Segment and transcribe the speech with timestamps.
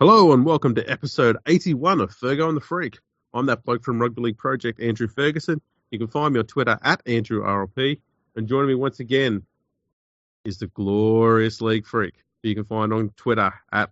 [0.00, 3.00] Hello and welcome to episode 81 of Fergo and the Freak.
[3.34, 5.60] I'm that bloke from Rugby League Project, Andrew Ferguson.
[5.90, 8.00] You can find me on Twitter at AndrewRLP.
[8.34, 9.42] And joining me once again
[10.46, 13.90] is the glorious League Freak, who you can find on Twitter at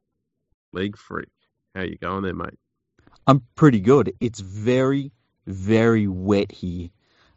[0.72, 1.28] League Freak.
[1.74, 2.58] How you going there, mate?
[3.26, 4.14] I'm pretty good.
[4.18, 5.12] It's very,
[5.46, 6.88] very wet here.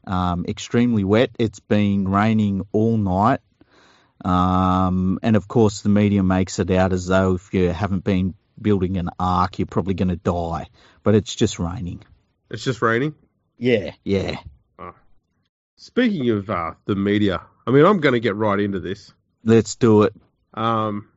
[0.07, 1.31] Um, extremely wet.
[1.37, 3.41] It's been raining all night.
[4.23, 8.33] Um, and of course, the media makes it out as though if you haven't been
[8.61, 10.67] building an ark, you're probably going to die.
[11.03, 12.03] But it's just raining.
[12.49, 13.15] It's just raining?
[13.57, 14.37] Yeah, yeah.
[14.79, 14.93] Oh.
[15.75, 19.13] Speaking of uh, the media, I mean, I'm going to get right into this.
[19.43, 20.13] Let's do it.
[20.53, 21.09] Um,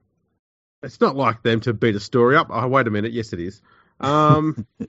[0.82, 2.48] it's not like them to beat a story up.
[2.50, 3.12] Oh, wait a minute.
[3.12, 3.60] Yes, it is.
[4.00, 4.66] Um,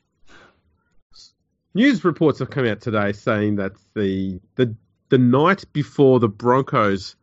[1.74, 4.76] news reports have come out today saying that the the
[5.10, 7.16] the night before the Broncos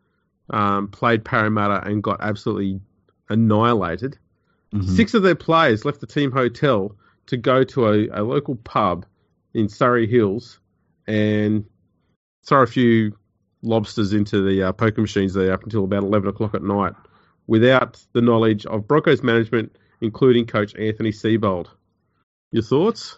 [0.49, 2.79] um, played Parramatta and got absolutely
[3.29, 4.17] annihilated,
[4.73, 4.95] mm-hmm.
[4.95, 6.95] six of their players left the team hotel
[7.27, 9.05] to go to a, a local pub
[9.53, 10.59] in Surry Hills
[11.07, 11.65] and
[12.45, 13.17] throw a few
[13.61, 16.93] lobsters into the uh, poker machines there up until about 11 o'clock at night
[17.47, 21.67] without the knowledge of Broncos management, including coach Anthony Seibold.
[22.51, 23.17] Your thoughts?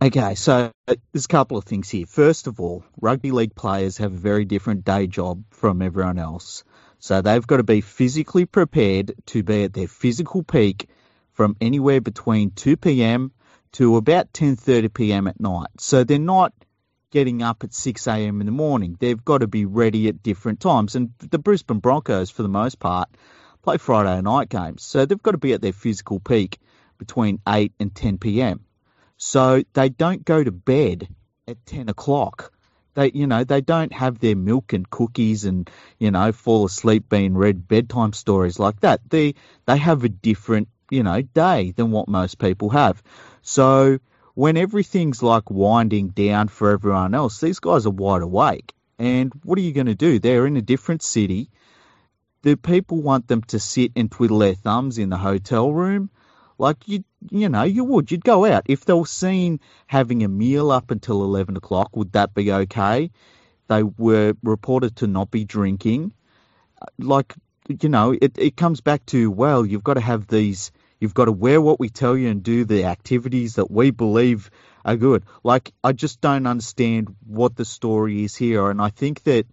[0.00, 2.06] Okay, so uh, there's a couple of things here.
[2.06, 6.62] First of all, rugby league players have a very different day job from everyone else.
[6.98, 10.88] So they've got to be physically prepared to be at their physical peak
[11.32, 13.32] from anywhere between 2 p.m.
[13.72, 15.28] to about 10:30 p.m.
[15.28, 15.68] at night.
[15.78, 16.52] So they're not
[17.10, 18.40] getting up at 6 a.m.
[18.40, 18.96] in the morning.
[18.98, 20.96] They've got to be ready at different times.
[20.96, 23.08] And the Brisbane Broncos, for the most part,
[23.62, 24.82] play Friday night games.
[24.82, 26.58] So they've got to be at their physical peak
[26.98, 28.64] between 8 and 10 p.m.
[29.16, 31.08] So they don't go to bed
[31.46, 32.52] at 10 o'clock.
[32.98, 37.08] They, you know, they don't have their milk and cookies and, you know, fall asleep
[37.08, 39.00] being read bedtime stories like that.
[39.08, 43.00] They, they have a different, you know, day than what most people have.
[43.40, 44.00] So
[44.34, 48.74] when everything's like winding down for everyone else, these guys are wide awake.
[48.98, 50.18] And what are you going to do?
[50.18, 51.50] They're in a different city.
[52.42, 56.10] Do people want them to sit and twiddle their thumbs in the hotel room?
[56.58, 58.10] Like you, you know, you would.
[58.10, 61.96] You'd go out if they were seen having a meal up until eleven o'clock.
[61.96, 63.10] Would that be okay?
[63.68, 66.12] They were reported to not be drinking.
[66.80, 67.34] Uh, like
[67.68, 70.72] you know, it it comes back to well, you've got to have these.
[71.00, 74.50] You've got to wear what we tell you and do the activities that we believe
[74.84, 75.22] are good.
[75.44, 79.46] Like I just don't understand what the story is here, and I think that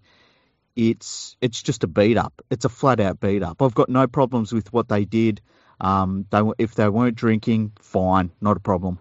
[0.76, 2.42] it's it's just a beat up.
[2.50, 3.62] It's a flat out beat up.
[3.62, 5.42] I've got no problems with what they did.
[5.80, 9.00] Um, they if they weren't drinking, fine, not a problem.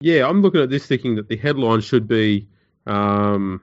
[0.00, 2.48] Yeah, I'm looking at this thinking that the headline should be
[2.86, 3.60] um,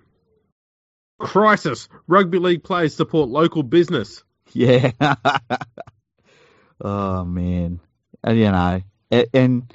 [1.19, 4.23] "Crisis: Rugby League players support local business."
[4.55, 4.91] Yeah.
[6.81, 7.79] oh man,
[8.23, 9.73] and you know, and, and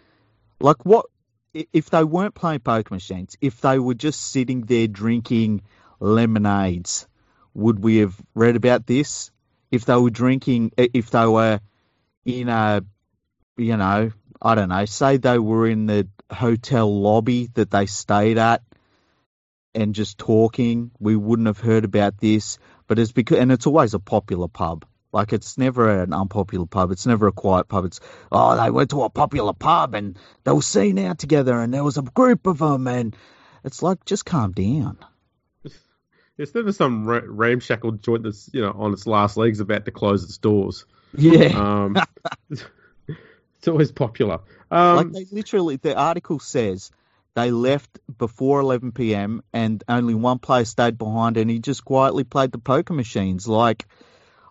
[0.60, 1.06] like what
[1.52, 3.36] if they weren't playing poker machines?
[3.40, 5.62] If they were just sitting there drinking
[6.00, 7.08] lemonades,
[7.54, 9.30] would we have read about this?
[9.70, 11.60] If they were drinking, if they were
[12.24, 12.82] in a,
[13.56, 18.38] you know, I don't know, say they were in the hotel lobby that they stayed
[18.38, 18.62] at
[19.74, 22.58] and just talking, we wouldn't have heard about this.
[22.86, 24.84] But it's because, and it's always a popular pub.
[25.12, 26.90] Like it's never an unpopular pub.
[26.90, 27.86] It's never a quiet pub.
[27.86, 31.72] It's oh, they went to a popular pub and they were seen out together, and
[31.72, 33.16] there was a group of them, and
[33.64, 34.98] it's like just calm down.
[36.36, 40.24] It's never some ramshackle joint that's you know on its last legs about to close
[40.24, 40.84] its doors.
[41.16, 41.46] Yeah.
[41.56, 41.96] Um,
[42.50, 44.40] it's always popular.
[44.70, 46.90] Um, like they literally, the article says
[47.34, 49.42] they left before 11 p.m.
[49.52, 53.46] and only one player stayed behind, and he just quietly played the poker machines.
[53.46, 53.86] Like,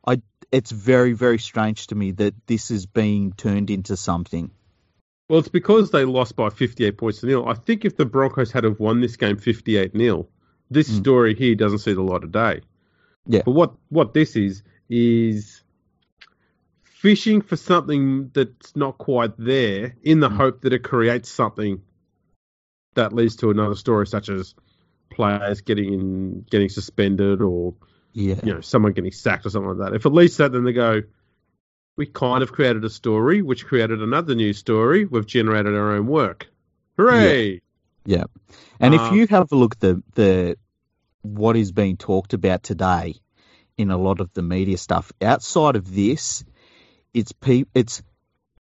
[0.06, 4.52] I, it's very, very strange to me that this is being turned into something.
[5.30, 7.48] Well, it's because they lost by 58 points to nil.
[7.48, 10.30] I think if the Broncos had have won this game 58 nil,
[10.72, 10.98] this mm.
[10.98, 12.62] story here doesn't see the light of day.
[13.26, 13.42] Yeah.
[13.44, 15.62] But what what this is is
[17.00, 20.36] fishing for something that's not quite there in the mm.
[20.36, 21.82] hope that it creates something
[22.96, 24.56] that leads to another story, such as
[25.12, 27.76] players getting in, getting suspended or
[28.14, 28.36] yeah.
[28.44, 29.96] you know someone getting sacked or something like that.
[29.96, 31.04] If it leads to that, then they go,
[31.96, 35.06] we kind of created a story, which created another new story.
[35.06, 36.48] We've generated our own work.
[36.98, 37.62] Hooray!
[38.06, 38.24] Yeah, yeah.
[38.80, 40.58] and if you have a look at the the
[41.22, 43.16] what is being talked about today
[43.78, 46.44] in a lot of the media stuff outside of this
[47.18, 48.04] it's pe- it's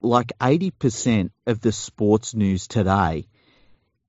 [0.00, 3.28] like 80% of the sports news today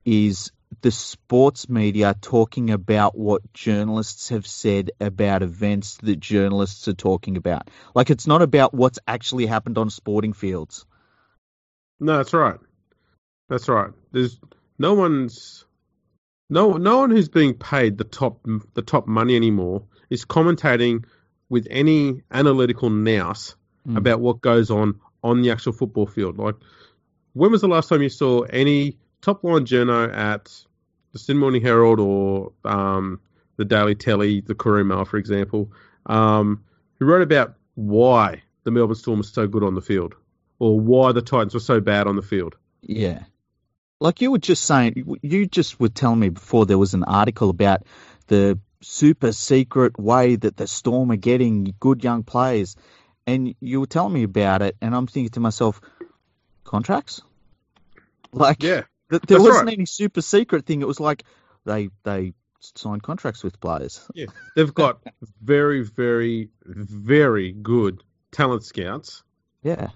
[0.06, 0.52] is
[0.82, 7.38] the sports media talking about what journalists have said about events that journalists are talking
[7.38, 7.70] about.
[7.94, 10.84] Like it's not about what's actually happened on sporting fields.
[12.00, 12.60] No, that's right.
[13.50, 13.92] That's right.
[14.12, 14.40] There's
[14.80, 15.64] no one's
[16.50, 18.40] no no one who's being paid the top
[18.74, 21.06] the top money anymore is commentating
[21.50, 23.56] with any analytical nous
[23.88, 23.98] mm.
[23.98, 26.38] about what goes on on the actual football field.
[26.38, 26.56] Like,
[27.34, 30.52] when was the last time you saw any top line journo at
[31.14, 33.20] the Sydney Morning Herald or um,
[33.58, 35.72] the Daily Telly, the Courier Mail, for example,
[36.06, 36.64] um,
[37.00, 40.16] who wrote about why the Melbourne Storm was so good on the field
[40.60, 42.56] or why the Titans were so bad on the field?
[42.82, 43.24] Yeah.
[44.00, 47.50] Like you were just saying, you just were telling me before there was an article
[47.50, 47.84] about
[48.28, 52.76] the super secret way that the Storm are getting good young players.
[53.26, 55.80] And you were telling me about it, and I'm thinking to myself,
[56.64, 57.22] contracts?
[58.32, 59.74] Like, yeah, th- there wasn't right.
[59.74, 60.82] any super secret thing.
[60.82, 61.24] It was like
[61.66, 64.06] they they signed contracts with players.
[64.14, 64.26] Yeah,
[64.56, 65.00] they've got
[65.42, 69.24] very, very, very good talent scouts.
[69.62, 69.90] Yeah,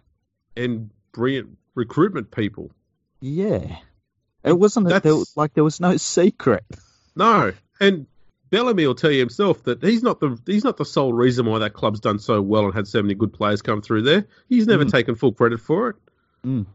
[0.56, 2.72] and brilliant recruitment people.
[3.20, 3.78] Yeah,
[4.44, 5.02] it wasn't there,
[5.36, 6.64] like there was no secret.
[7.16, 8.06] No, and
[8.50, 11.60] Bellamy will tell you himself that he's not the he's not the sole reason why
[11.60, 14.28] that club's done so well and had so many good players come through there.
[14.48, 14.92] He's never mm.
[14.92, 15.96] taken full credit for it.
[16.46, 16.66] Mm.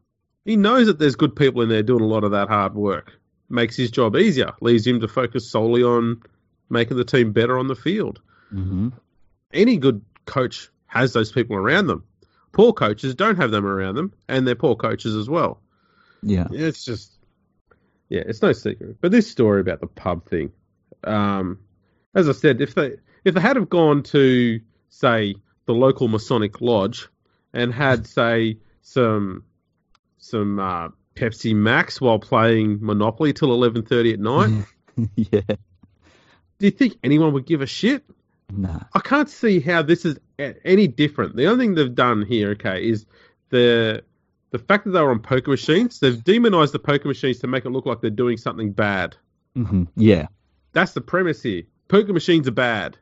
[0.44, 3.12] He knows that there's good people in there doing a lot of that hard work.
[3.48, 4.52] Makes his job easier.
[4.60, 6.22] Leaves him to focus solely on
[6.68, 8.20] making the team better on the field.
[8.52, 8.88] Mm-hmm.
[9.52, 12.04] Any good coach has those people around them.
[12.52, 15.60] Poor coaches don't have them around them, and they're poor coaches as well.
[16.22, 17.12] Yeah, it's just
[18.08, 18.96] yeah, it's no secret.
[19.00, 20.52] But this story about the pub thing,
[21.04, 21.58] um,
[22.14, 26.60] as I said, if they if they had have gone to say the local Masonic
[26.60, 27.08] lodge
[27.52, 29.44] and had say some
[30.18, 34.64] some uh, Pepsi Max while playing Monopoly till eleven thirty at night,
[35.16, 35.40] yeah,
[36.58, 38.04] do you think anyone would give a shit?
[38.50, 41.36] No, I can't see how this is any different.
[41.36, 43.06] The only thing they've done here, okay, is
[43.48, 44.04] the
[44.50, 45.98] the fact that they were on poker machines.
[45.98, 49.16] They've demonized the poker machines to make it look like they're doing something bad.
[49.56, 49.84] Mm-hmm.
[49.96, 50.26] Yeah,
[50.72, 51.62] that's the premise here.
[51.88, 52.98] Poker machines are bad.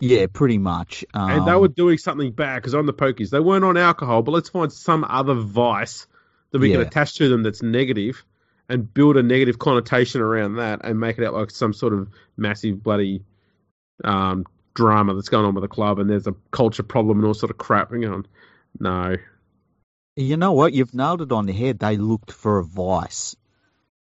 [0.00, 1.04] Yeah, pretty much.
[1.12, 4.22] Um, and they were doing something bad because on the pokies they weren't on alcohol,
[4.22, 6.06] but let's find some other vice
[6.52, 6.78] that we yeah.
[6.78, 8.24] can attach to them that's negative
[8.68, 12.08] and build a negative connotation around that and make it out like some sort of
[12.36, 13.24] massive bloody
[14.04, 14.44] um,
[14.74, 17.50] drama that's going on with the club and there's a culture problem and all sort
[17.50, 17.92] of crap.
[17.92, 18.26] And on.
[18.78, 19.16] no.
[20.14, 20.72] You know what?
[20.72, 21.78] You've nailed it on the head.
[21.78, 23.36] They looked for a vice.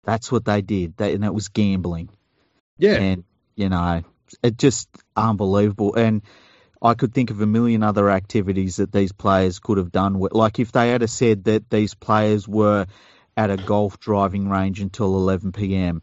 [0.03, 0.97] That's what they did.
[0.97, 2.09] They, and it was gambling.
[2.79, 2.95] Yeah.
[2.95, 3.23] And,
[3.55, 4.03] you know,
[4.41, 5.93] it just unbelievable.
[5.95, 6.23] And
[6.81, 10.13] I could think of a million other activities that these players could have done.
[10.31, 12.87] Like if they had said that these players were
[13.35, 16.01] at a golf driving range until 11 p.m.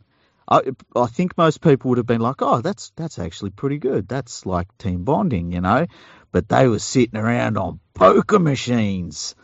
[0.49, 0.61] I,
[0.95, 4.07] I think most people would have been like, "Oh, that's that's actually pretty good.
[4.07, 5.87] That's like team bonding, you know."
[6.31, 9.35] But they were sitting around on poker machines.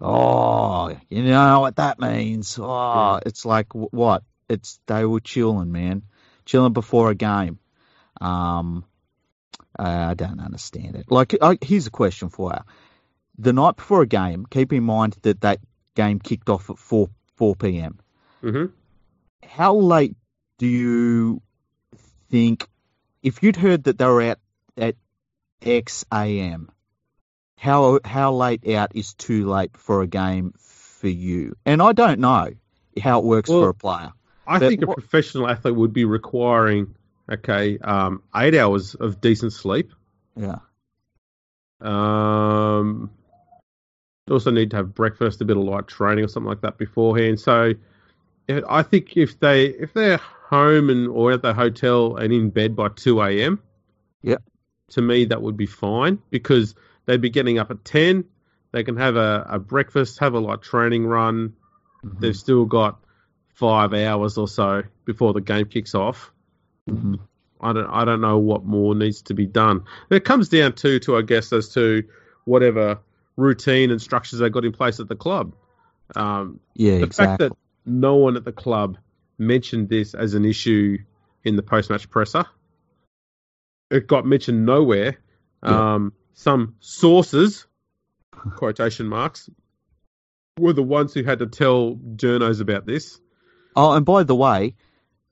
[0.00, 2.58] Oh, you know what that means?
[2.60, 4.24] Oh, it's like what?
[4.48, 6.02] It's they were chilling, man
[6.48, 7.58] chilling before a game.
[8.20, 8.84] Um,
[9.78, 11.06] I don't understand it.
[11.10, 12.72] Like, I, here's a question for you:
[13.38, 15.60] the night before a game, keep in mind that that
[15.94, 18.00] game kicked off at four four p.m.
[18.42, 18.72] Mm-hmm.
[19.46, 20.16] How late
[20.58, 21.42] do you
[22.30, 22.68] think,
[23.22, 24.38] if you'd heard that they were out
[24.76, 24.96] at
[25.62, 26.70] X a.m.,
[27.56, 31.56] how how late out is too late for a game for you?
[31.64, 32.48] And I don't know
[33.00, 34.12] how it works well, for a player.
[34.48, 36.94] I think a professional athlete would be requiring,
[37.30, 39.92] okay, um, eight hours of decent sleep.
[40.36, 40.60] Yeah.
[41.80, 43.10] Um,
[44.30, 47.40] also need to have breakfast, a bit of light training or something like that beforehand.
[47.40, 47.74] So,
[48.48, 52.74] I think if they if they're home and or at the hotel and in bed
[52.74, 53.60] by two a.m.
[54.22, 54.38] Yeah.
[54.92, 56.74] To me, that would be fine because
[57.04, 58.24] they'd be getting up at ten.
[58.72, 61.54] They can have a, a breakfast, have a light training run.
[62.04, 62.20] Mm-hmm.
[62.20, 62.98] They've still got
[63.58, 66.30] five hours or so before the game kicks off.
[66.88, 67.16] Mm-hmm.
[67.60, 69.84] I don't I don't know what more needs to be done.
[70.10, 72.04] It comes down to to I guess as to
[72.44, 73.00] whatever
[73.36, 75.54] routine and structures they got in place at the club.
[76.14, 77.26] Um, yeah, the exactly.
[77.26, 77.52] fact that
[77.84, 78.96] no one at the club
[79.38, 80.98] mentioned this as an issue
[81.42, 82.44] in the post match presser.
[83.90, 85.18] It got mentioned nowhere.
[85.64, 85.94] Yeah.
[85.94, 87.66] Um, some sources,
[88.30, 89.50] quotation marks,
[90.58, 93.20] were the ones who had to tell journos about this.
[93.76, 94.74] Oh, and by the way,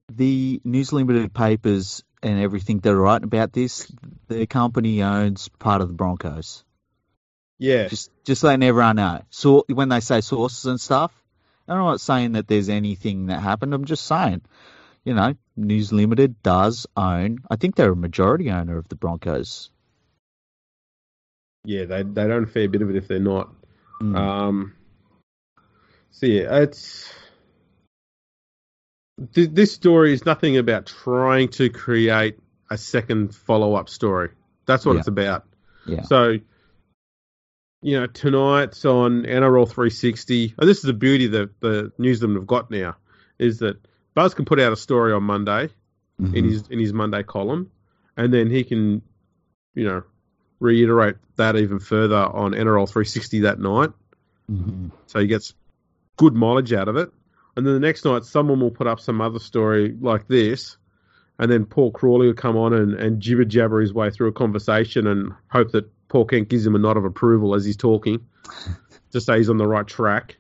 [0.09, 3.91] the News Limited papers and everything that are writing about this,
[4.29, 6.65] the company owns part of the Broncos.
[7.59, 7.89] Yeah.
[7.89, 9.23] Just just letting everyone know.
[9.31, 11.13] So when they say sources and stuff,
[11.69, 13.75] I'm not saying that there's anything that happened.
[13.75, 14.43] I'm just saying,
[15.05, 17.39] you know, News Limited does own.
[17.51, 19.71] I think they're a majority owner of the Broncos.
[21.65, 23.53] Yeah, they they own a fair bit of it if they're not.
[24.01, 24.17] Mm.
[24.17, 24.75] Um,
[26.11, 27.13] so yeah, it's
[29.35, 32.39] th- this story is nothing about trying to create
[32.71, 34.31] a second follow up story.
[34.67, 34.99] That's what yeah.
[34.99, 35.45] it's about.
[35.87, 36.03] Yeah.
[36.03, 36.39] So,
[37.83, 40.55] you know, tonight's on NRL 360.
[40.59, 42.97] Oh, this is the beauty that the newsroom have got now
[43.39, 43.77] is that
[44.15, 45.69] Buzz can put out a story on Monday
[46.21, 46.35] mm-hmm.
[46.35, 47.71] in his in his Monday column,
[48.17, 49.03] and then he can,
[49.75, 50.03] you know,
[50.59, 53.91] reiterate that even further on NRL 360 that night.
[54.51, 54.89] Mm-hmm.
[55.07, 55.55] So he gets
[56.17, 57.13] good mileage out of it.
[57.57, 60.77] And then the next night, someone will put up some other story like this,
[61.39, 64.33] and then Paul Crawley will come on and, and jibber jabber his way through a
[64.33, 68.27] conversation and hope that Paul Kent gives him a nod of approval as he's talking
[69.13, 70.37] to say he's on the right track.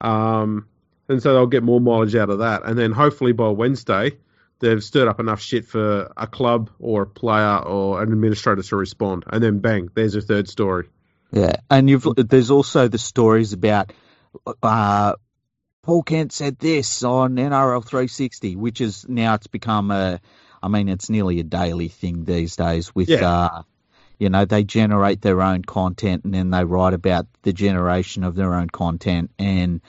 [0.00, 0.66] Um,
[1.08, 2.64] and so they'll get more mileage out of that.
[2.64, 4.12] And then hopefully by Wednesday,
[4.60, 8.76] they've stirred up enough shit for a club or a player or an administrator to
[8.76, 9.24] respond.
[9.26, 10.88] And then bang, there's a third story.
[11.30, 13.92] Yeah, and you've there's also the stories about
[14.62, 15.14] uh,
[15.84, 20.18] Paul Kent said this on NRL 360, which is now it's become a,
[20.62, 23.28] I mean, it's nearly a daily thing these days with, yeah.
[23.28, 23.62] uh,
[24.18, 28.34] you know, they generate their own content and then they write about the generation of
[28.34, 29.82] their own content, and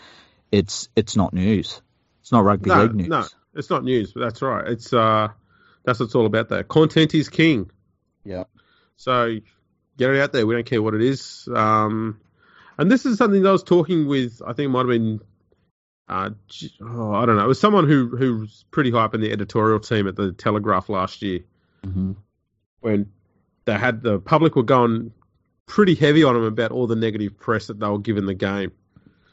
[0.52, 1.82] it's it's not news.
[2.22, 3.08] It's not rugby no, league news.
[3.08, 4.68] No, it's not news, but that's right.
[4.68, 5.30] It's uh,
[5.86, 6.50] that's what it's all about.
[6.50, 7.72] There, content is king.
[8.26, 8.46] Yeah.
[8.98, 9.38] So
[9.98, 10.46] get it out there.
[10.46, 11.48] We don't care what it is.
[11.54, 12.20] Um,
[12.78, 14.42] and this is something that I was talking with.
[14.46, 15.22] I think it might have been
[16.08, 16.30] uh,
[16.82, 17.44] oh, I don't know.
[17.44, 20.88] It was someone who who's pretty high up in the editorial team at the Telegraph
[20.88, 21.40] last year,
[21.86, 22.14] mm-hmm.
[22.82, 23.12] when
[23.66, 25.12] they had the public were going
[25.66, 28.72] pretty heavy on them about all the negative press that they were giving the game.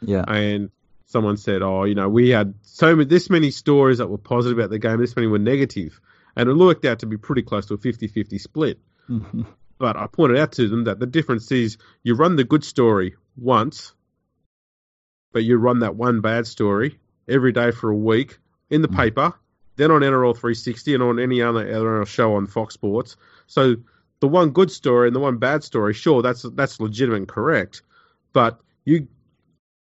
[0.01, 0.71] Yeah, and
[1.07, 4.59] someone said, "Oh, you know, we had so many, this many stories that were positive
[4.59, 6.01] about the game, this many were negative,
[6.37, 8.79] and it worked out to be pretty close to a 50-50 split."
[9.11, 9.43] Mm-hmm.
[9.79, 13.17] But I pointed out to them that the difference is you run the good story
[13.37, 13.93] once
[15.33, 16.99] but you run that one bad story
[17.29, 18.39] every day for a week
[18.71, 18.97] in the mm.
[18.97, 19.35] paper,
[19.77, 23.17] then on NRL 360 and on any other NRL show on Fox Sports.
[23.47, 23.77] So
[24.21, 27.83] the one good story and the one bad story, sure, that's that's legitimate and correct,
[28.33, 29.09] but you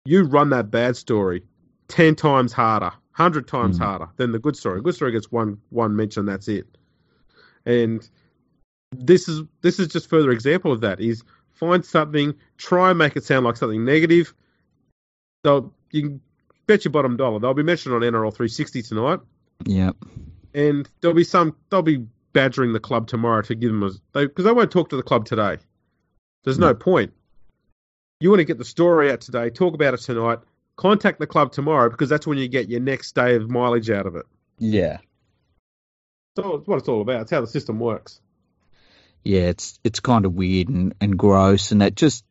[0.05, 1.43] you run that bad story
[1.87, 3.83] ten times harder, hundred times mm.
[3.83, 4.81] harder than the good story.
[4.81, 6.67] good story gets one one mention, that's it.
[7.65, 8.07] And
[8.91, 10.99] this is this is just further example of that.
[10.99, 14.33] Is find something, try and make it sound like something negative,
[15.45, 16.21] they'll you can
[16.67, 19.19] bet your bottom dollar they'll be mentioned on NRL 360 tonight.
[19.63, 19.91] Yeah,
[20.53, 24.35] and there'll be some they'll be badgering the club tomorrow to give them a because
[24.35, 25.57] they, they, won't talk to the club today.
[26.43, 27.13] There's no point.
[28.19, 30.39] You want to get the story out today, talk about it tonight,
[30.75, 34.05] contact the club tomorrow because that's when you get your next day of mileage out
[34.05, 34.25] of it.
[34.57, 34.97] Yeah.
[36.35, 37.21] So it's what it's all about.
[37.21, 38.19] It's how the system works.
[39.23, 42.25] Yeah, it's it's kind of weird and, and gross, and it just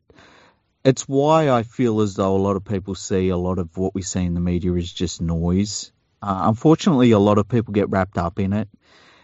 [0.85, 3.95] it's why I feel as though a lot of people see a lot of what
[3.95, 5.91] we see in the media is just noise.
[6.21, 8.69] Uh, unfortunately, a lot of people get wrapped up in it.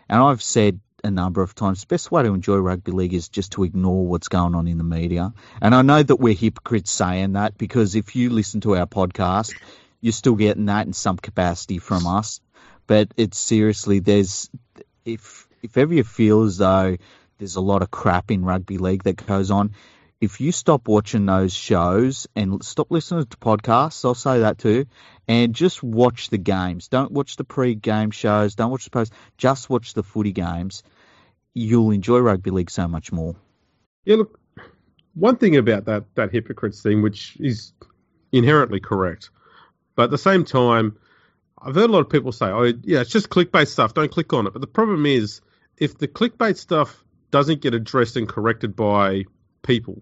[0.10, 3.30] And I've said a number of times the best way to enjoy rugby league is
[3.30, 5.34] just to ignore what's going on in the media.
[5.62, 9.56] And I know that we're hypocrites saying that because if you listen to our podcast,
[10.02, 12.42] you're still getting that in some capacity from us.
[12.88, 14.50] But it's seriously, there's,
[15.06, 16.98] if, if ever you feel as though
[17.38, 19.74] there's a lot of crap in rugby league that goes on,
[20.22, 24.86] if you stop watching those shows and stop listening to podcasts, I'll say that too,
[25.28, 26.88] and just watch the games.
[26.88, 28.54] Don't watch the pre-game shows.
[28.54, 29.14] Don't watch the post.
[29.38, 30.84] Just watch the footy games.
[31.56, 33.36] You'll enjoy rugby league so much more.
[34.06, 34.40] Yeah, look,
[35.16, 37.74] one thing about that that hypocrites thing, which is
[38.32, 39.32] inherently correct,
[39.96, 40.98] but at the same time,
[41.60, 43.94] I've heard a lot of people say, "Oh, yeah, it's just clickbait stuff.
[43.94, 45.42] Don't click on it." But the problem is,
[45.78, 49.26] if the clickbait stuff doesn't get addressed and corrected by
[49.64, 50.02] people,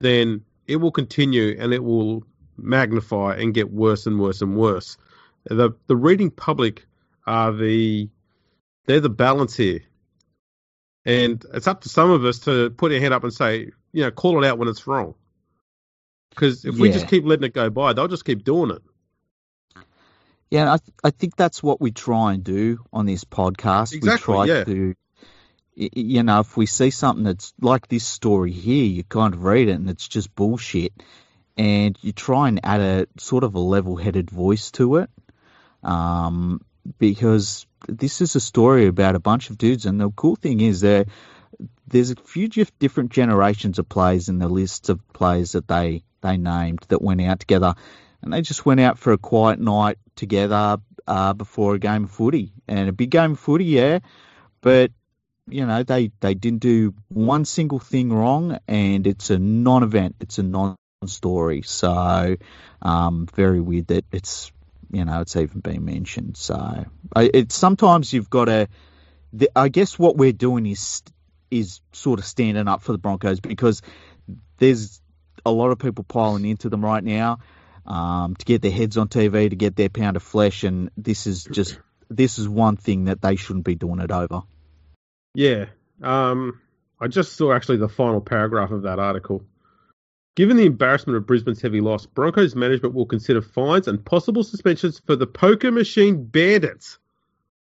[0.00, 2.24] then it will continue and it will
[2.56, 4.96] magnify and get worse and worse and worse.
[5.44, 6.86] The the reading public
[7.26, 8.08] are the
[8.86, 9.80] they're the balance here.
[11.04, 14.02] And it's up to some of us to put our hand up and say, you
[14.02, 15.14] know, call it out when it's wrong.
[16.30, 16.82] Because if yeah.
[16.82, 18.82] we just keep letting it go by, they'll just keep doing it.
[20.50, 23.94] Yeah, I th- I think that's what we try and do on this podcast.
[23.94, 24.64] Exactly, we try yeah.
[24.64, 24.94] to
[25.80, 29.68] you know, if we see something that's like this story here, you kind of read
[29.68, 30.92] it and it's just bullshit,
[31.56, 35.10] and you try and add a sort of a level-headed voice to it,
[35.82, 36.60] um,
[36.98, 40.82] because this is a story about a bunch of dudes, and the cool thing is
[40.82, 41.08] that
[41.88, 42.46] there's a few
[42.78, 47.22] different generations of players in the list of players that they they named that went
[47.22, 47.74] out together,
[48.20, 52.10] and they just went out for a quiet night together, uh, before a game of
[52.10, 54.00] footy, and a big game of footy, yeah.
[54.60, 54.92] But
[55.50, 60.16] you know, they they didn't do one single thing wrong, and it's a non-event.
[60.20, 61.62] It's a non-story.
[61.62, 62.36] So,
[62.82, 64.52] um, very weird that it's
[64.90, 66.36] you know it's even been mentioned.
[66.36, 68.68] So, it's sometimes you've got to.
[69.54, 71.02] I guess what we're doing is
[71.50, 73.82] is sort of standing up for the Broncos because
[74.58, 75.00] there's
[75.44, 77.38] a lot of people piling into them right now
[77.86, 81.26] um, to get their heads on TV, to get their pound of flesh, and this
[81.26, 81.78] is just
[82.08, 84.42] this is one thing that they shouldn't be doing it over.
[85.34, 85.66] Yeah,
[86.02, 86.60] um,
[87.00, 89.44] I just saw actually the final paragraph of that article.
[90.36, 95.00] Given the embarrassment of Brisbane's heavy loss, Broncos management will consider fines and possible suspensions
[95.04, 96.98] for the poker machine bandits.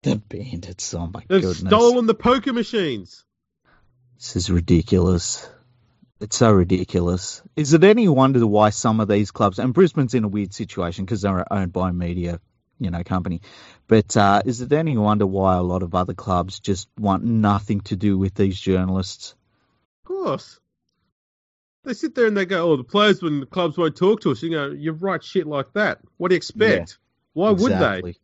[0.04, 1.60] The bandits, oh my They've goodness.
[1.60, 3.26] stolen the poker machines.
[4.16, 5.48] This is ridiculous.
[6.20, 7.42] It's so ridiculous.
[7.56, 11.06] Is it any wonder why some of these clubs, and Brisbane's in a weird situation
[11.06, 12.40] because they're owned by media,
[12.82, 13.42] you know, company,
[13.88, 17.82] but uh, is it any wonder why a lot of other clubs just want nothing
[17.82, 19.36] to do with these journalists?
[20.04, 20.60] Of course.
[21.84, 24.32] They sit there and they go, "Oh, the players when the clubs won't talk to
[24.32, 26.00] us." You know, you write shit like that.
[26.18, 26.98] What do you expect?
[27.34, 28.16] Why would they?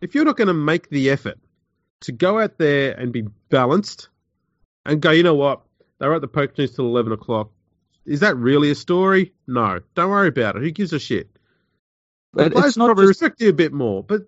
[0.00, 1.38] If you're not going to make the effort
[2.00, 4.08] to go out there and be balanced
[4.84, 5.62] and go, you know what?
[5.98, 7.50] They're at the poker news till eleven o'clock.
[8.04, 9.32] Is that really a story?
[9.46, 9.80] No.
[9.94, 10.62] Don't worry about it.
[10.62, 11.28] Who gives a shit?
[12.36, 14.22] But it's not probably just respect you a bit more, but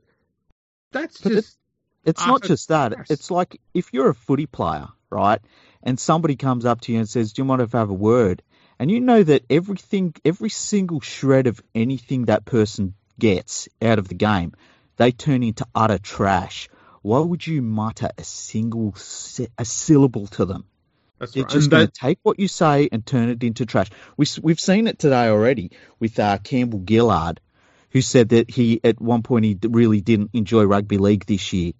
[0.92, 1.58] that's But it- just
[2.04, 2.94] It's Ah, not just that.
[2.94, 3.10] course.
[3.10, 5.40] It's like if you're a footy player, right,
[5.82, 7.94] and somebody comes up to you and says, "Do you mind if I have a
[7.94, 8.42] word?"
[8.78, 14.06] and you know that everything, every single shred of anything that person gets out of
[14.08, 14.52] the game,
[14.96, 16.68] they turn into utter trash.
[17.02, 18.94] Why would you mutter a single
[19.58, 20.64] a syllable to them?
[21.18, 21.50] that's They're right.
[21.52, 23.88] just going to take what you say and turn it into trash.
[24.16, 27.40] We, we've seen it today already with uh, Campbell Gillard,
[27.90, 31.72] who said that he at one point he really didn't enjoy rugby league this year.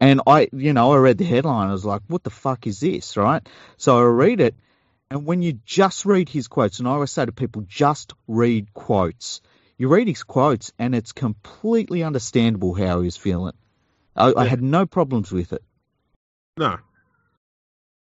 [0.00, 1.68] And I, you know, I read the headline.
[1.68, 3.46] I was like, "What the fuck is this?" Right?
[3.76, 4.56] So I read it,
[5.10, 8.72] and when you just read his quotes, and I always say to people, just read
[8.72, 9.40] quotes.
[9.76, 13.54] You read his quotes, and it's completely understandable how he was feeling.
[14.16, 15.62] I, I had no problems with it.
[16.56, 16.78] No.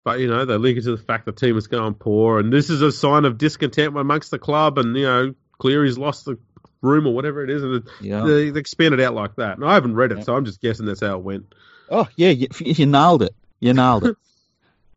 [0.05, 2.53] But, you know, they link it to the fact the team is going poor, and
[2.53, 6.39] this is a sign of discontent amongst the club, and, you know, Cleary's lost the
[6.83, 8.25] room or whatever it is, and it- Yeah.
[8.25, 9.57] they, they expand it out like that.
[9.57, 10.25] And I haven't read it, Yeah.
[10.25, 11.55] so I'm just guessing that's how it went.
[11.91, 13.35] Oh yeah, you, you nailed it.
[13.61, 14.17] You nailed it.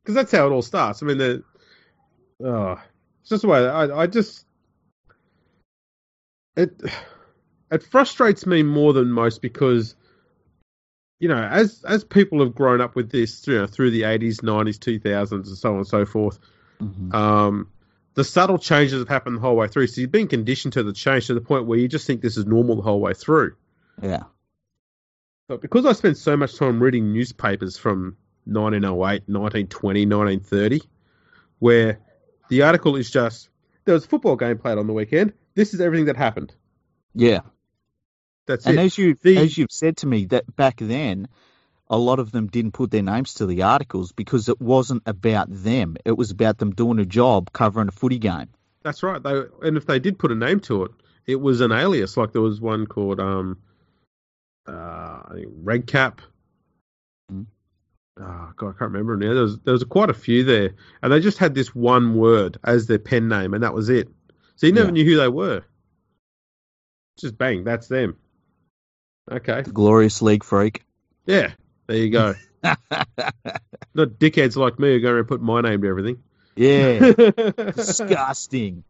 [0.02, 1.04] Because that's how it all starts.
[1.04, 1.44] I mean, the,
[2.44, 2.80] oh,
[3.22, 4.46] it's just the way, I, I just,
[6.56, 6.82] it,
[7.72, 9.96] it frustrates me more than most because,
[11.20, 14.38] you know, as as people have grown up with this, you know, through the 80s,
[14.42, 16.40] 90s, 2000s, and so on and so forth,
[16.82, 17.14] Mhm.
[17.14, 17.68] um,
[18.20, 19.88] the subtle changes have happened the whole way through.
[19.88, 22.36] So you've been conditioned to the change to the point where you just think this
[22.36, 23.56] is normal the whole way through.
[24.02, 24.24] Yeah.
[25.48, 30.82] But because I spent so much time reading newspapers from 1908, 1920, 1930,
[31.60, 32.00] where
[32.50, 33.48] the article is just
[33.86, 35.32] there was a football game played on the weekend.
[35.56, 36.54] This is everything that happened.
[37.16, 37.40] Yeah.
[38.48, 38.82] That's And it.
[38.82, 41.30] as you The- as you've said to me that back then,
[41.90, 45.48] a lot of them didn't put their names to the articles because it wasn't about
[45.50, 45.98] them.
[46.06, 48.50] It was about them doing a job covering a footy game.
[48.84, 49.22] That's right.
[49.22, 50.92] They and if they did put a name to it,
[51.26, 52.16] it was an alias.
[52.18, 53.58] Like there was one called um,
[54.68, 56.22] uh, I Red Cap.
[57.32, 57.46] Mm.
[58.22, 59.34] Oh, God, I can't remember now.
[59.34, 60.72] There was there was quite a few there,
[61.02, 64.10] and they just had this one word as their pen name, and that was it.
[64.56, 64.92] So you never Yeah.
[64.94, 65.64] knew who they were.
[67.20, 68.18] Just bang, that's them.
[69.32, 70.84] Okay, The glorious league freak.
[71.26, 71.52] yeah,
[71.90, 72.36] there you go.
[72.64, 76.22] Not dickheads like me who go around and put my name to everything.
[76.56, 77.00] yeah.
[77.72, 78.84] Disgusting.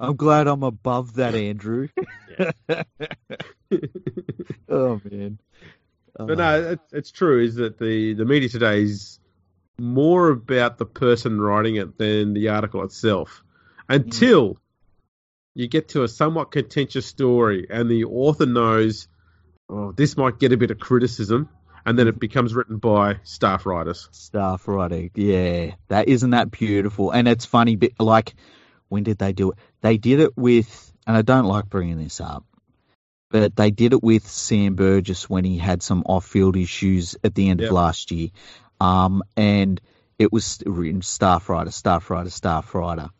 [0.00, 1.88] I'm glad I'm above that, Andrew.
[4.68, 5.38] oh man.
[6.16, 6.34] But Oh.
[6.34, 7.44] no, it's, it's true.
[7.44, 9.20] Is that the the media today is
[9.78, 13.44] more about the person writing it than the article itself,
[13.88, 14.58] until hmm.
[15.54, 19.08] you get to a somewhat contentious story and the author knows,
[19.68, 21.48] oh, this might get a bit of criticism,
[21.86, 24.08] and then it becomes written by staff writers.
[24.12, 27.10] Staff writing, yeah, that isn't that beautiful.
[27.10, 28.34] And it's funny, but like,
[28.88, 29.58] when did they do it?
[29.80, 32.44] They did it with, and I don't like bringing this up,
[33.30, 37.48] but they did it with Sam Burgess when he had some off-field issues at the
[37.48, 37.68] end Yep.
[37.68, 38.28] of last year,
[38.80, 39.80] um, and
[40.18, 43.10] it was written staff writer, staff writer, staff writer.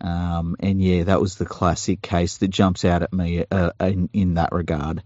[0.00, 4.10] Um, and yeah, that was the classic case that jumps out at me uh, in,
[4.12, 5.02] in that regard.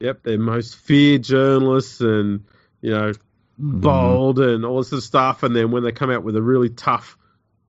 [0.00, 2.44] Yep, they're most feared journalists and
[2.86, 3.12] you know
[3.60, 3.80] Mm.
[3.80, 5.42] bold and all this stuff.
[5.42, 7.16] And then when they come out with a really tough,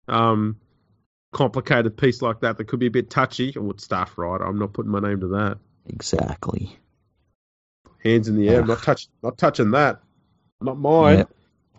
[0.10, 0.58] um,
[1.32, 4.42] complicated piece like that that could be a bit touchy, or staff right.
[4.42, 5.60] I'm not putting my name to that.
[5.88, 6.78] Exactly.
[8.04, 8.60] Hands in the air.
[8.60, 10.02] I'm not touch, not touching that.
[10.60, 11.20] Not mine.
[11.20, 11.30] Yep.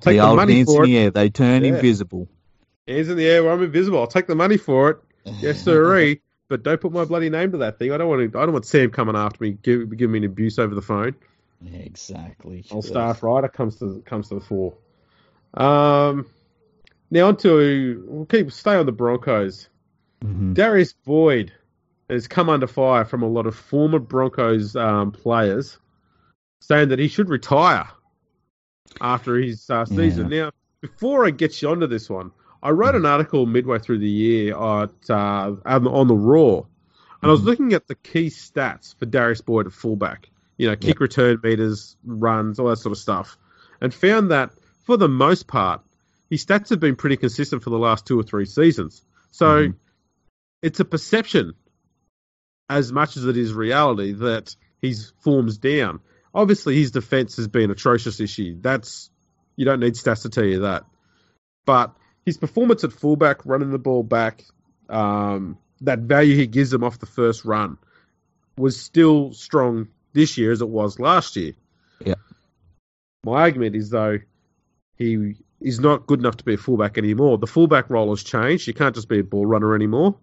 [0.01, 0.93] Take the the, old money hands for in it.
[0.93, 1.75] the air, they turn Yeah.
[1.75, 2.29] invisible.
[2.87, 3.51] Hands in the air.
[3.51, 3.99] I'm invisible.
[4.01, 4.99] I'll take the money for it.
[5.43, 6.23] Yes, sirree.
[6.49, 7.93] But don't put my bloody name to that thing.
[7.93, 8.39] I don't want to.
[8.39, 11.15] I don't want Sam coming after me, give, giving me an abuse over the phone.
[11.61, 12.65] Yeah, exactly.
[12.71, 14.75] Old staff writer comes to comes to the fore.
[15.55, 16.27] Um,
[17.11, 19.69] now on to we'll keep stay on the Broncos.
[20.25, 20.55] Mhm.
[20.55, 21.53] Darius Boyd
[22.11, 25.79] has come under fire from a lot of former Broncos um, players,
[26.61, 27.89] saying that he should retire
[29.01, 30.29] after his uh, season.
[30.29, 32.31] Now, before I get you onto this one,
[32.63, 36.67] I wrote an article midway through the year at, uh, on, the- Roar,
[37.23, 37.45] and I was Mhm.
[37.45, 40.31] looking at the key stats for Darius Boyd at fullback.
[40.59, 43.39] You know, kick return meters, runs, all that sort of stuff,
[43.81, 44.51] and found that
[44.85, 45.81] for the most part,
[46.29, 49.03] his stats have been pretty consistent for the last two or three seasons.
[49.31, 49.75] So Mhm.
[50.63, 51.55] it's a perception
[52.69, 56.01] as much as it is reality that his form's down.
[56.35, 58.57] Obviously, his defense has been atrocious this year.
[58.61, 59.11] That's
[59.57, 60.85] you don't need stats to tell you that.
[61.67, 64.45] But his performance at fullback, running the ball back,
[64.89, 67.79] um, that value he gives them off the first run,
[68.57, 71.53] was still strong this year as it was last year.
[72.05, 72.15] Yeah.
[73.25, 74.19] My argument is though
[74.97, 77.39] he is not good enough to be a fullback anymore.
[77.39, 78.67] The fullback role has changed.
[78.67, 80.17] You can't just be a ball runner anymore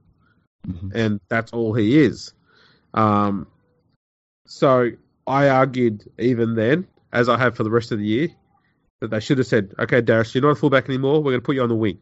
[0.67, 0.91] Mhm.
[0.95, 2.34] and that's all he is.
[2.93, 3.48] Um,
[4.48, 4.91] so
[5.28, 8.30] I argued even then, as I have for the rest of the year,
[9.02, 11.17] that they should have said, "Okay, Darius, you're not a fullback anymore.
[11.21, 12.00] We're going to put you on the wing,"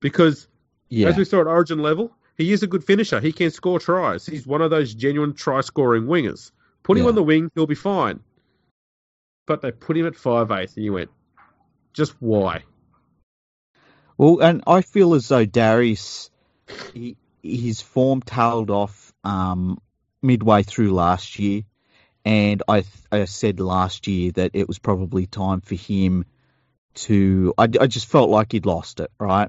[0.00, 0.46] because
[0.88, 1.08] Yeah.
[1.08, 3.20] as we saw at Origin level, he is a good finisher.
[3.20, 4.26] He can score tries.
[4.26, 6.52] He's one of those genuine try-scoring wingers.
[6.82, 7.10] Put him Yeah.
[7.10, 8.20] on the wing, he'll be fine.
[9.46, 11.10] But they put him at five eighth, and you went,
[11.92, 12.64] just why?
[14.16, 16.30] Well, and I feel as though Darius,
[16.92, 19.78] he, his form tailed off um,
[20.22, 21.62] midway through last year,
[22.24, 26.26] and I, I said last year that it was probably time for him
[26.94, 27.54] to.
[27.56, 29.48] I, I just felt like he'd lost it, right?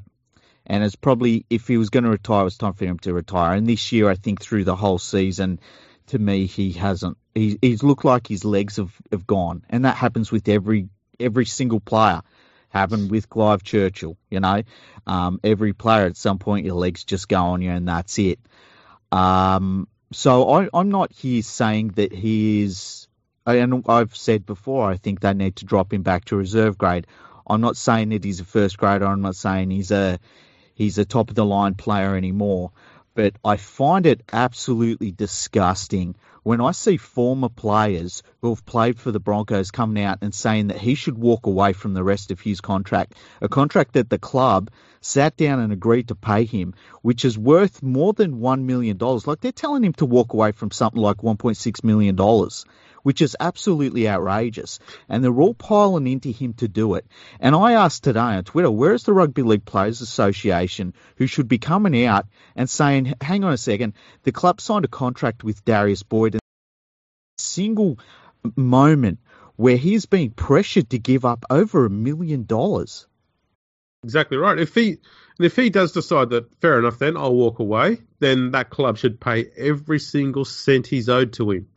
[0.65, 3.13] And it's probably if he was going to retire, it was time for him to
[3.13, 3.55] retire.
[3.55, 5.59] And this year, I think through the whole season,
[6.07, 7.17] to me, he hasn't.
[7.33, 11.45] He, he's looked like his legs have, have gone, and that happens with every every
[11.45, 12.21] single player.
[12.69, 14.63] Happened with Clive Churchill, you know.
[15.05, 18.39] Um, every player at some point your legs just go on you and that's it.
[19.11, 23.07] Um, so I, I'm not here saying that he is,
[23.45, 27.07] and I've said before, I think they need to drop him back to reserve grade.
[27.47, 29.05] I'm not saying that he's a first grader.
[29.05, 30.19] I'm not saying he's a
[30.73, 32.71] he's a top of the line player anymore.
[33.13, 39.11] But I find it absolutely disgusting when I see former players who have played for
[39.11, 42.39] the Broncos coming out and saying that he should walk away from the rest of
[42.39, 44.71] his contract, a contract that the club
[45.01, 48.97] sat down and agreed to pay him, which is worth more than $1 million.
[48.97, 52.15] Like they're telling him to walk away from something like $1.6 million,
[53.03, 54.79] which is absolutely outrageous.
[55.09, 57.05] And they're all piling into him to do it.
[57.39, 61.47] And I asked today on Twitter, where is the Rugby League Players Association who should
[61.47, 65.65] be coming out and saying, hang on a second, the club signed a contract with
[65.65, 66.41] Darius Boyd and
[67.37, 67.99] single
[68.55, 69.19] moment
[69.55, 73.07] where he's being pressured to give up over a million dollars.
[74.03, 74.57] Exactly right.
[74.57, 74.97] If he
[75.39, 77.99] if he does decide that fair enough, then I'll walk away.
[78.19, 81.67] Then that club should pay every single cent he's owed to him.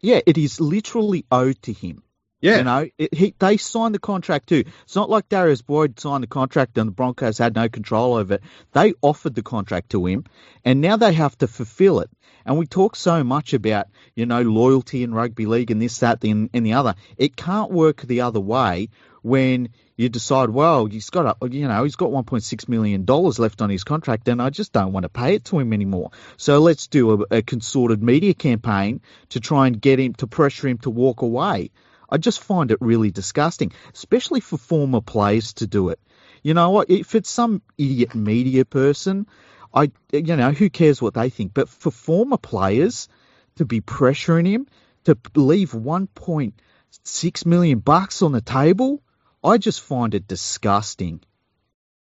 [0.00, 2.02] Yeah, it is literally owed to him.
[2.40, 4.64] Yeah, You know, it, he, they signed the contract too.
[4.84, 8.34] It's not like Darius Boyd signed the contract and the Broncos had no control over
[8.34, 8.42] it.
[8.72, 10.24] They offered the contract to him,
[10.64, 12.10] and now they have to fulfill it.
[12.46, 16.24] And we talk so much about, you know, loyalty in rugby league and this, that,
[16.24, 16.94] and, and the other.
[17.18, 18.88] It can't work the other way
[19.22, 23.60] when you decide, well, he's got, a, you know, he's got 1.6 million dollars left
[23.60, 26.10] on his contract, and I just don't want to pay it to him anymore.
[26.36, 30.68] So let's do a, a consorted media campaign to try and get him to pressure
[30.68, 31.70] him to walk away.
[32.08, 36.00] I just find it really disgusting, especially for former players to do it.
[36.42, 36.90] You know what?
[36.90, 39.26] If it's some idiot media person,
[39.72, 41.54] I, you know, who cares what they think?
[41.54, 43.08] But for former players
[43.56, 44.66] to be pressuring him
[45.04, 49.02] to leave 1.6 million bucks on the table,
[49.42, 51.20] I just find it disgusting.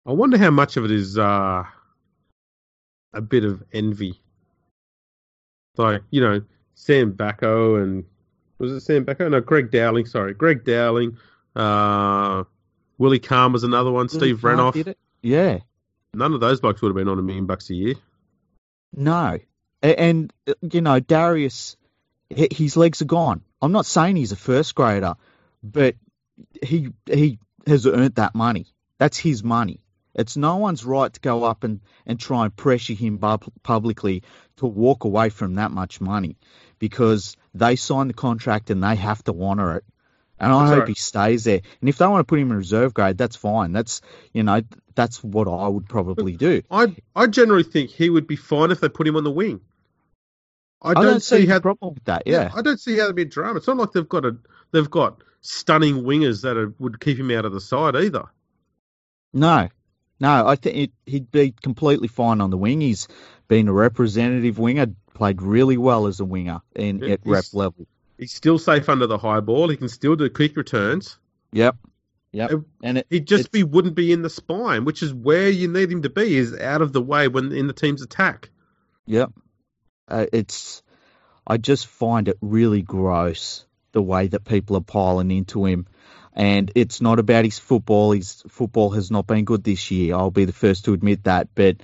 [0.06, 1.64] I wonder how much of it is uh,
[3.12, 4.20] a bit of envy.
[5.76, 6.42] Like you know,
[6.74, 8.04] Sam Backo and
[8.58, 9.30] was it Sam Backo?
[9.30, 10.06] No, Greg Dowling.
[10.06, 11.18] Sorry, Greg Dowling.
[11.56, 12.44] Uh,
[12.98, 14.08] Willie Carne was another one.
[14.08, 14.94] Steve Really Renouf.
[15.22, 15.58] Yeah.
[16.14, 17.94] None of those blokes would have been on a million bucks a year.
[18.94, 19.38] No.
[19.82, 21.76] And, you know, Darius,
[22.30, 23.42] his legs are gone.
[23.60, 25.14] I'm not saying he's a first grader,
[25.62, 25.96] but
[26.62, 28.66] he he has earned that money.
[28.98, 29.80] That's his money.
[30.14, 34.22] It's no one's right to go up and, and try and pressure him pub- publicly
[34.56, 36.36] to walk away from that much money
[36.78, 39.84] because they signed the contract and they have to honour it.
[40.38, 41.60] And I hope he stays there.
[41.80, 43.72] And if they want to put him in reserve grade, that's fine.
[43.72, 44.00] That's
[44.32, 44.62] you know
[44.94, 46.62] that's what I would probably do.
[46.70, 49.60] I I generally think he would be fine if they put him on the wing.
[50.82, 52.24] I I don't, don't see see how a problem with that.
[52.26, 53.58] Yeah, I don't see how there'd be drama.
[53.58, 54.36] It's not like they've got a
[54.72, 58.24] they've got stunning wingers that are, would keep him out of the side either.
[59.32, 59.68] no,
[60.20, 60.46] no.
[60.46, 62.80] I think he'd be completely fine on the wing.
[62.80, 63.08] He's
[63.48, 67.86] been a representative winger, played really well as a winger in Yeah, at rep level.
[68.18, 69.68] He's still safe under the high ball.
[69.68, 71.18] He can still do quick returns.
[71.52, 71.76] Yep,
[72.32, 72.50] yep.
[72.52, 75.68] It- And it, He just be wouldn't be in the spine, which is where you
[75.68, 78.50] need him to be, is out of the way when in the team's attack.
[79.06, 79.32] Yep.
[80.08, 80.82] Uh, it's.
[81.46, 85.86] I just find it really gross the way that people are piling into him,
[86.34, 88.12] and it's not about his football.
[88.12, 90.14] His football has not been good this year.
[90.16, 91.48] I'll be the first to admit that.
[91.54, 91.78] But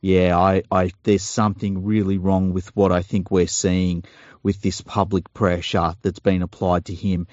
[0.00, 4.04] yeah, I, I there's something really wrong with what I think we're seeing
[4.42, 7.26] with this public pressure that's been applied to him.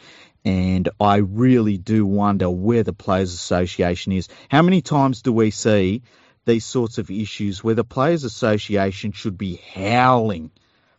[0.45, 4.29] And I really do wonder where the Players Association is.
[4.49, 6.01] How many times do we see
[6.45, 10.51] these sorts of issues where the Players Association should be howling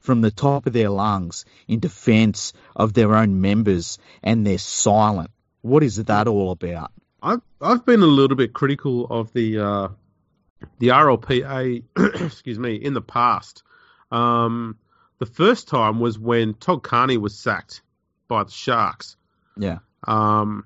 [0.03, 5.31] from the top of their lungs in defence of their own members and they're silent?
[5.63, 6.93] What is that all about?
[7.23, 9.89] I've I've been a little bit critical of the uh,
[10.79, 11.85] the RLPA,
[12.27, 13.63] excuse me, in the past.
[14.11, 14.77] Um,
[15.19, 17.83] the first time was when Todd Carney was sacked
[18.29, 19.17] by the Sharks.
[19.57, 19.79] Yeah.
[20.05, 20.65] Um,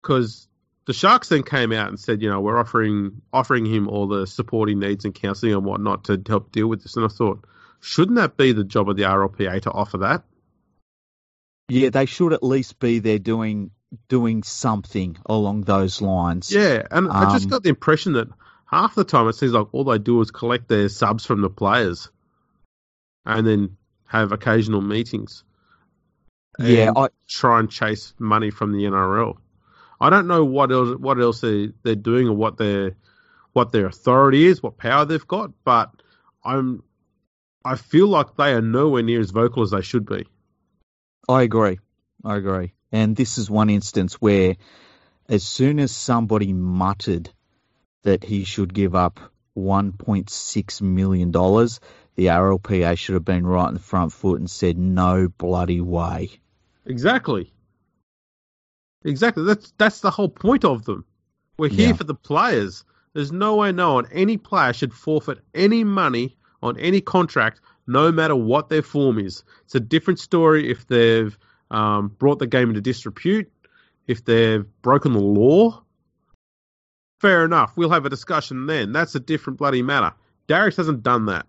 [0.00, 0.46] because
[0.86, 4.26] the Sharks then came out and said, you know, we're offering offering him all the
[4.26, 6.96] support he needs and counselling and whatnot to help deal with this.
[6.96, 7.44] And I thought,
[7.80, 10.24] shouldn't that be the job of the RLPA to offer that?
[11.68, 13.70] Yeah, they should at least be there doing
[14.08, 16.52] doing something along those lines.
[16.52, 18.28] Yeah, and I just Um, got the impression that
[18.66, 21.50] half the time it seems like all they do is collect their subs from the
[21.50, 22.10] players,
[23.24, 25.44] and then have occasional meetings.
[26.58, 29.36] Yeah, I, try and chase money from the NRL.
[30.00, 32.96] I don't know what else what else they they're doing or what their
[33.52, 35.90] what their authority is, what power they've got, but
[36.44, 36.82] I'm
[37.66, 40.26] I feel like they are nowhere near as vocal as they should be.
[41.28, 41.78] I agree.
[42.24, 42.72] I agree.
[42.92, 44.56] And this is one instance where,
[45.28, 47.30] as soon as somebody muttered
[48.04, 49.18] that he should give up
[49.56, 55.28] $1.6 million, the RLPA should have been right in the front foot and said, no
[55.28, 56.30] bloody way.
[56.84, 57.52] Exactly.
[59.04, 59.44] Exactly.
[59.44, 61.04] That's that's the whole point of them.
[61.58, 61.94] We're here Yeah.
[61.94, 62.84] for the players.
[63.12, 68.34] There's no way known any player should forfeit any money on any contract, no matter
[68.36, 69.44] what their form is.
[69.64, 71.36] It's a different story if they've
[71.70, 73.50] um, brought the game into disrepute,
[74.06, 75.82] if they've broken the law.
[77.20, 77.72] Fair enough.
[77.76, 78.92] We'll have a discussion then.
[78.92, 80.12] That's a different bloody matter.
[80.46, 81.46] Darius hasn't done that.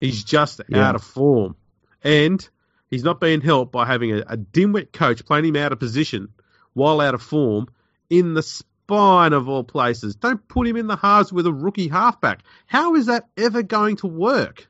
[0.00, 0.88] He's just Yeah.
[0.88, 1.56] out of form.
[2.02, 2.46] And
[2.90, 6.28] he's not being helped by having a, a dimwit coach playing him out of position
[6.74, 7.68] while out of form
[8.10, 10.14] in the spine of all places.
[10.14, 12.40] Don't put him in the halves with a rookie halfback.
[12.66, 14.68] How is that ever going to work?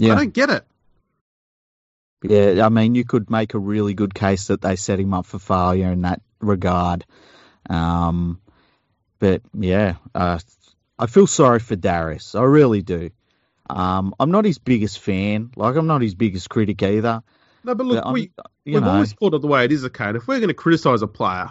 [0.00, 0.64] I don't get it.
[2.22, 5.26] Yeah, I mean, you could make a really good case that they set him up
[5.26, 7.04] for failure in that regard.
[7.68, 8.40] Um,
[9.18, 10.38] but yeah, uh,
[10.98, 12.34] I feel sorry for Darius.
[12.34, 13.10] I really do.
[13.68, 15.50] Um, I'm not his biggest fan.
[15.56, 17.22] Like, I'm not his biggest critic either.
[17.64, 18.32] No, but look, But we,
[18.64, 20.10] we've know, always called it the way it is, okay?
[20.10, 21.50] If we're going to criticise a player,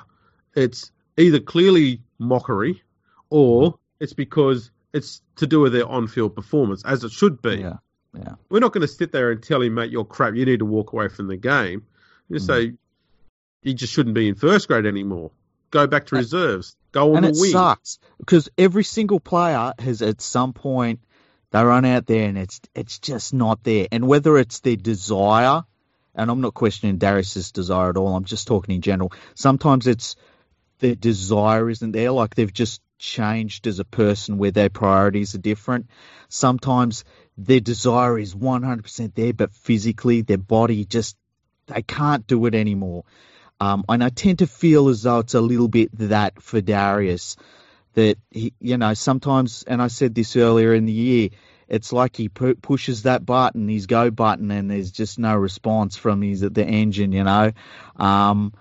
[0.55, 2.81] it's either clearly mockery
[3.29, 7.55] or it's because it's to do with their on-field performance, as it should be.
[7.57, 7.77] yeah,
[8.17, 10.35] yeah, We're not going to sit there and tell him, mate, you're crap.
[10.35, 11.85] You need to walk away from the game.
[12.29, 12.45] You Mm.
[12.45, 12.73] say
[13.61, 15.31] he just shouldn't be in first grade anymore.
[15.71, 16.75] Go back to reserves.
[16.91, 17.51] Go on and the it wing.
[17.51, 21.01] sucks because every single player has at some point
[21.51, 23.87] they run out there and it's it's just not there.
[23.91, 25.63] And whether it's their desire,
[26.13, 28.15] and I'm not questioning Darius's desire at all.
[28.15, 29.11] I'm just talking in general.
[29.33, 30.15] Sometimes it's
[30.79, 35.39] their desire isn't there, like they've just changed as a person where their priorities are
[35.39, 35.89] different.
[36.29, 37.03] Sometimes
[37.37, 41.17] their desire is 100% there, but physically their body just
[41.67, 43.03] they can't do it anymore.
[43.59, 47.37] Um, and I tend to feel as though it's a little bit that for Darius,
[47.93, 51.29] that he, you know, sometimes, and I said this earlier in the year,
[51.67, 55.95] it's like he pu- pushes that button, his go button, and there's just no response
[55.95, 57.53] from his the engine, you know.
[57.95, 58.53] Um,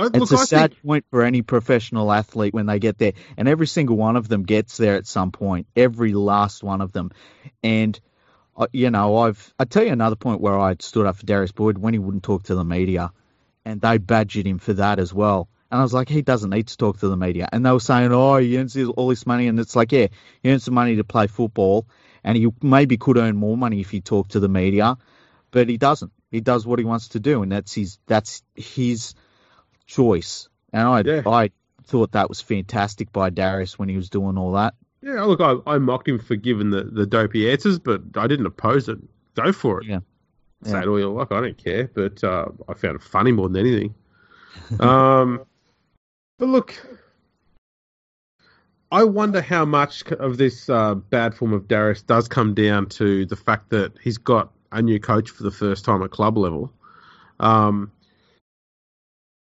[0.00, 2.98] I, it's look, a I sad think, point for any professional athlete when they get
[2.98, 5.66] there, and every single one of them gets there at some point.
[5.76, 7.10] Every last one of them,
[7.62, 7.98] and
[8.56, 11.52] uh, you know, I've I tell you another point where I stood up for Darius
[11.52, 13.12] Boyd when he wouldn't talk to the media,
[13.64, 15.48] and they badgered him for that as well.
[15.70, 17.48] And I was like, he doesn't need to talk to the media.
[17.52, 19.46] And they were saying, oh, he earns all this money.
[19.46, 20.08] And it's like, yeah,
[20.42, 21.86] he earns some money to play football.
[22.24, 24.98] And he maybe could earn more money if he talked to the media,
[25.52, 26.12] but he doesn't.
[26.30, 27.42] He does what he wants to do.
[27.42, 29.14] And that's his, that's his
[29.90, 30.48] choice.
[30.72, 31.22] And I, yeah.
[31.26, 31.50] I
[31.84, 34.74] thought that was fantastic by Darius when he was doing all that.
[35.02, 38.46] Yeah, look, I, I mocked him for giving the, the dopey answers, but I didn't
[38.46, 38.98] oppose it.
[39.34, 39.86] Go for it.
[39.86, 40.00] Yeah.
[40.62, 40.82] Say yeah.
[40.82, 41.32] it all you like.
[41.32, 43.94] I don't care, but uh, I found it funny more than anything.
[44.80, 45.44] um,
[46.38, 46.74] but look,
[48.92, 53.24] I wonder how much of this uh, bad form of Darius does come down to
[53.24, 56.72] the fact that he's got a new coach for the first time at club level.
[57.38, 57.90] Um,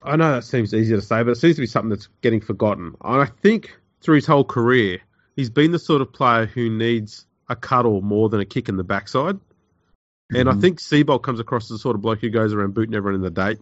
[0.03, 2.41] I know that seems easy to say, but it seems to be something that's getting
[2.41, 2.95] forgotten.
[3.03, 5.01] And I think through his whole career,
[5.35, 8.77] he's been the sort of player who needs a cuddle more than a kick in
[8.77, 9.37] the backside.
[9.37, 10.37] Mm-hmm.
[10.37, 10.61] And I mm-hmm.
[10.61, 13.23] think Seibold comes across as the sort of bloke who goes around booting everyone in
[13.23, 13.59] the date.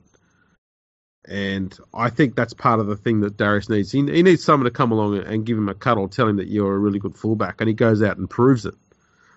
[1.28, 3.90] And I think that's part of the thing that Darius needs.
[3.90, 6.48] He, he needs someone to come along and give him a cuddle, tell him that
[6.48, 8.74] you're a really good fullback, and he goes out and proves it.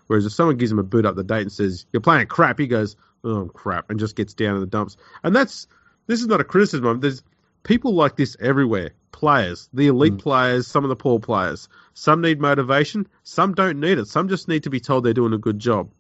[0.05, 2.59] Whereas if someone gives him a boot up the date and says, You're playing crap,
[2.59, 4.97] he goes, Oh, crap, and just gets down in the dumps.
[5.23, 5.67] And that's
[6.09, 6.99] this is not a criticism.
[6.99, 7.21] There's
[7.61, 8.93] people like this everywhere.
[9.11, 10.19] Players, the elite mm.
[10.19, 11.69] players, some of the poor players.
[11.93, 14.07] Some need motivation, some don't need it.
[14.07, 15.91] Some just need to be told they're doing a good job.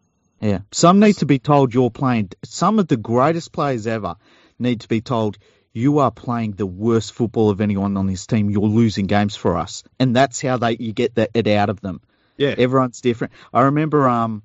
[0.41, 2.31] Yeah, some need to be told you're playing.
[2.43, 4.15] Some of the greatest players ever
[4.57, 5.37] need to be told
[5.73, 8.49] you are playing the worst football of anyone on this team.
[8.49, 11.81] You're losing games for us, and that's how they you get that it out of
[11.81, 12.01] them.
[12.35, 13.33] Yeah, everyone's different.
[13.53, 14.41] I remember um,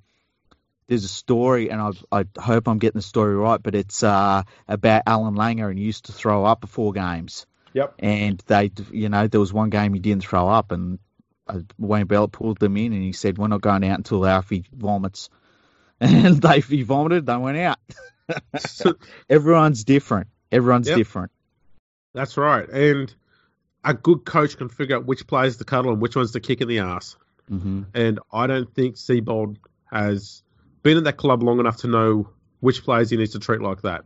[0.86, 4.42] there's a story, and I, I hope I'm getting the story right, but it's uh,
[4.68, 7.46] about Allan Langer, and he used to throw up before games.
[7.72, 7.94] Yep.
[7.98, 10.98] And they, you know, there was one game he didn't throw up, and
[11.48, 14.64] uh, Wayne Bell pulled them in, and he said, "We're not going out until Alfie
[14.72, 15.28] vomits."
[16.00, 17.78] And they he vomited, they went out.
[19.30, 20.26] Everyone's different.
[20.50, 20.98] Everyone's yep.
[20.98, 21.30] different.
[22.12, 23.14] That's right, and
[23.84, 26.60] a good coach can figure out which players to cuddle and which ones to kick
[26.60, 27.16] in the ass.
[27.50, 27.82] Mm-hmm.
[27.94, 29.56] And I don't think Seibold
[29.90, 30.42] has
[30.84, 32.28] been at that club long enough to know
[32.60, 34.04] which players he needs to treat like that.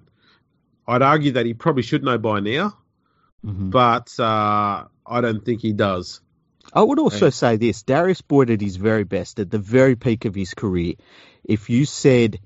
[0.86, 2.78] I'd argue that he probably should know by now,
[3.44, 3.68] mm-hmm.
[3.68, 6.22] but uh, I don't think he does.
[6.72, 10.24] I would also say this Darius Boyd at his very best, at the very peak
[10.24, 10.94] of his career,
[11.44, 12.40] if you said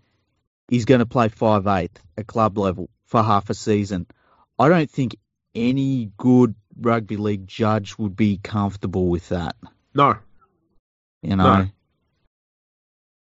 [0.69, 4.07] he's going to play 5'8 at club level for half a season,
[4.59, 5.17] I don't think
[5.55, 9.57] any good rugby league judge would be comfortable with that.
[9.95, 10.17] No.
[11.21, 11.63] You know?
[11.63, 11.69] No.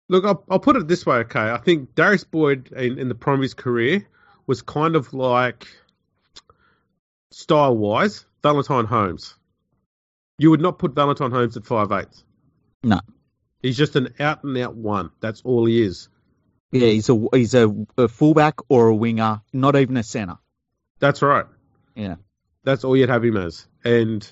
[0.07, 1.49] Look, I'll, I'll, put it this way, okay?
[1.49, 4.07] I think Darius Boyd in, in the prime of his career
[4.45, 5.67] was kind of like,
[7.31, 9.35] style wise, Valentine Holmes.
[10.37, 12.23] You would not put Valentine Holmes at five eight.
[12.83, 12.99] No.
[13.61, 15.09] He's just an out and out one.
[15.21, 16.09] That's all he is.
[16.71, 20.37] Yeah, he's a he's a, a fullback or a winger, not even a centre.
[20.99, 21.45] That's right.
[21.95, 22.15] Yeah.
[22.63, 24.29] That's all you'd have him as, and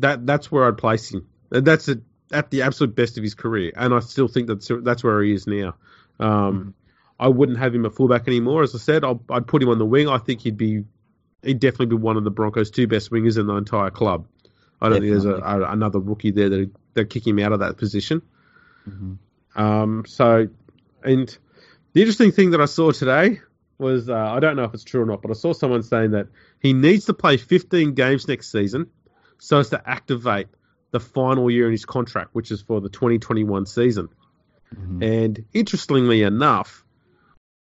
[0.00, 1.28] that that's where I'd place him.
[1.50, 2.00] And that's a
[2.34, 5.32] at the absolute best of his career, and I still think that's that's where he
[5.32, 5.74] is now.
[6.18, 6.70] Um, mm-hmm.
[7.18, 8.62] I wouldn't have him a fullback anymore.
[8.62, 10.08] As I said, i would put him on the wing.
[10.08, 10.84] I think he'd be
[11.42, 14.26] he'd definitely be one of the Broncos' two best wingers in the entire club.
[14.80, 15.20] I don't definitely.
[15.20, 18.22] think there's a, a, another rookie there that that kick him out of that position.
[18.88, 19.60] Mm-hmm.
[19.60, 20.48] Um, so,
[21.02, 21.38] and
[21.92, 23.40] the interesting thing that I saw today
[23.78, 26.12] was uh, I don't know if it's true or not, but I saw someone saying
[26.12, 26.26] that
[26.60, 28.90] he needs to play 15 games next season
[29.38, 30.48] so as to activate
[30.94, 34.08] the final year in his contract, which is for the 2021 season.
[34.72, 35.02] Mm-hmm.
[35.02, 36.84] And interestingly enough,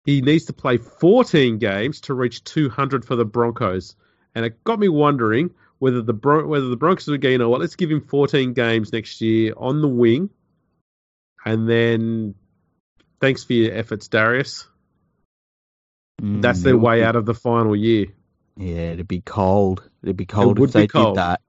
[0.03, 3.95] he needs to play 14 games to reach 200 for the Broncos.
[4.35, 7.47] And it got me wondering whether the Bron- whether the Broncos would go, you know
[7.47, 10.29] what, let's give him 14 games next year on the wing,
[11.45, 12.35] and then
[13.21, 14.67] thanks for your efforts, Darius.
[16.21, 18.07] Mm, That's their way be, out of the final year.
[18.57, 19.89] Yeah, it'd be cold.
[20.03, 21.15] It'd be cold it if they cold.
[21.15, 21.41] did that.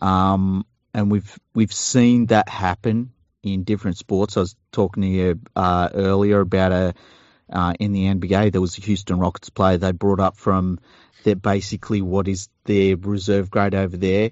[0.00, 4.36] Um, and we've we've seen that happen in different sports.
[4.36, 6.94] I was talking to you uh, earlier about a
[7.52, 8.52] uh, in the NBA.
[8.52, 10.78] There was a Houston Rockets player they brought up from
[11.24, 14.30] that basically what is their reserve grade over there.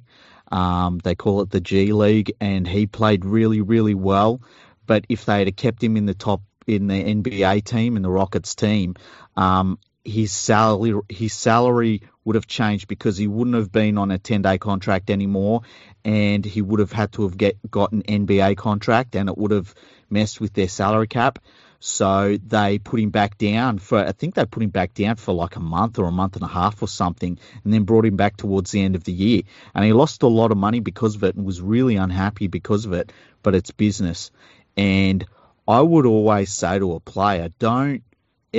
[0.51, 4.41] Um, they call it the G League, and he played really really well.
[4.87, 8.11] But if they had kept him in the top in the NBA team in the
[8.11, 8.95] Rockets team,
[9.37, 14.19] um, his salary his salary would have changed because he wouldn't have been on a
[14.19, 15.63] 10 day contract anymore
[16.05, 19.51] and he would have had to have get got an NBA contract and it would
[19.51, 19.75] have
[20.11, 21.39] messed with their salary cap.
[21.81, 25.33] So they put him back down for I think they put him back down for
[25.33, 28.17] like a month or a month and a half or something and then brought him
[28.17, 29.43] back towards the end of the year.
[29.75, 32.85] And he lost a lot of money because of it and was really unhappy because
[32.85, 34.31] of it but it's business.
[34.77, 35.25] And
[35.67, 38.03] I would always say to a player don't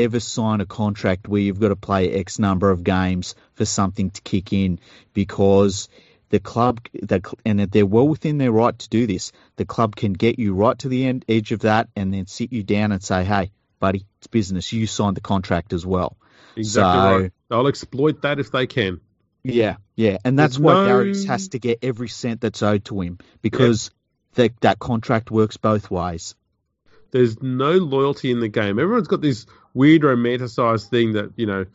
[0.04, 4.10] ever sign a contract where you've got to play X number of games for something
[4.12, 4.80] to kick in
[5.14, 5.90] because
[6.30, 10.14] the club, the, and they're well within their right to do this, the club can
[10.14, 13.04] get you right to the end, edge of that and then sit you down and
[13.04, 14.72] say, hey, buddy, it's business.
[14.72, 16.18] You signed the contract as well.
[16.56, 17.34] Exactly so, right.
[17.50, 19.02] They'll exploit that if they can.
[19.44, 20.18] Yeah, yeah.
[20.26, 20.88] And that's There's why no...
[20.88, 23.92] Darius has to get every cent that's owed to him because
[24.36, 24.52] yep.
[24.52, 26.36] that, that contract works both ways.
[27.12, 28.78] There's no loyalty in the game.
[28.78, 31.66] Everyone's got this weird romanticized thing that, you know,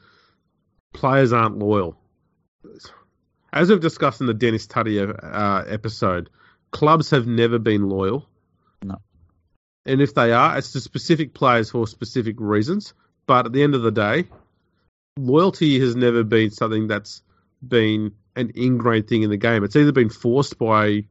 [0.93, 1.97] players aren't loyal.
[3.53, 6.31] As we've discussed in the Dennis Tutty uh, episode,
[6.71, 8.29] clubs have never been loyal.
[8.83, 8.97] No.
[9.87, 12.95] And if they are, it's to specific players for specific reasons.
[13.27, 14.29] But at the end of the day,
[15.17, 17.23] loyalty has never been something that's
[17.67, 19.65] been an ingrained thing in the game.
[19.65, 21.05] It's either been forced by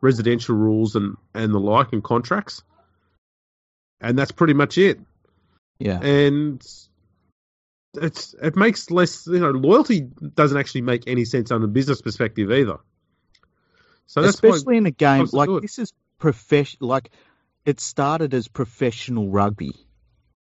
[0.00, 2.62] residential rules and, and the like and contracts,
[4.00, 5.00] and that's pretty much it.
[5.78, 6.62] Yeah, and
[7.94, 12.02] it's it makes less you know loyalty doesn't actually make any sense on a business
[12.02, 12.78] perspective either.
[14.06, 16.88] So especially in a game like this is professional.
[16.88, 17.10] Like
[17.64, 19.72] it started as professional rugby.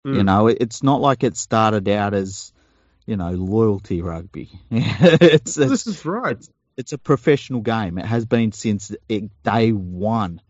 [0.05, 0.15] Mm.
[0.15, 2.53] You know, it's not like it started out as
[3.05, 4.49] you know loyalty rugby.
[4.71, 6.37] it's, it's, this is right.
[6.37, 7.97] It's, it's, a professional game.
[7.97, 8.93] It has been since
[9.43, 10.41] day one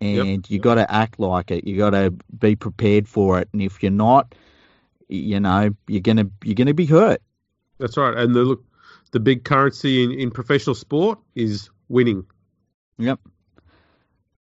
[0.00, 0.50] and yep.
[0.50, 1.66] you got to act like it.
[1.66, 3.48] You got to be prepared for it.
[3.52, 4.34] And if you're not,
[5.08, 7.20] you know, you're gonna you're gonna be hurt.
[7.78, 8.16] That's right.
[8.16, 8.64] And the look,
[9.10, 12.26] the big currency in, in professional sport is winning.
[12.98, 13.20] Yep.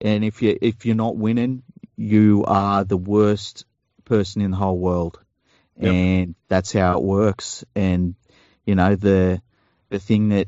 [0.01, 1.63] And if you if you're not winning,
[1.97, 3.65] you are the worst
[4.05, 5.19] person in the whole world.
[5.77, 5.93] Yep.
[5.93, 7.65] And that's how it works.
[7.75, 8.15] And
[8.65, 9.41] you know the
[9.89, 10.47] the thing that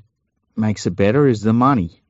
[0.55, 2.00] makes it better is the money.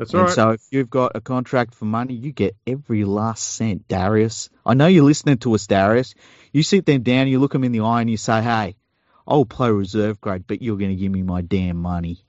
[0.00, 0.32] That's and right.
[0.32, 4.48] So if you've got a contract for money, you get every last cent, Darius.
[4.64, 6.14] I know you're listening to us, Darius.
[6.54, 8.76] You sit them down, you look them in the eye, and you say, "Hey,
[9.28, 12.24] I'll play reserve grade, but you're going to give me my damn money."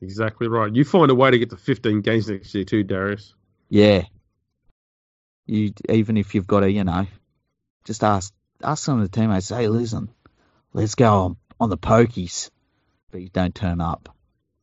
[0.00, 0.74] Exactly right.
[0.74, 3.34] You find a way to get to 15 games next year too, Darius.
[3.68, 4.04] Yeah.
[5.44, 7.06] You even if you've got a, you know,
[7.84, 8.32] just ask
[8.62, 10.08] ask some of the teammates, "Hey, listen,
[10.72, 12.48] let's go on, on the pokies,"
[13.10, 14.16] but you don't turn up.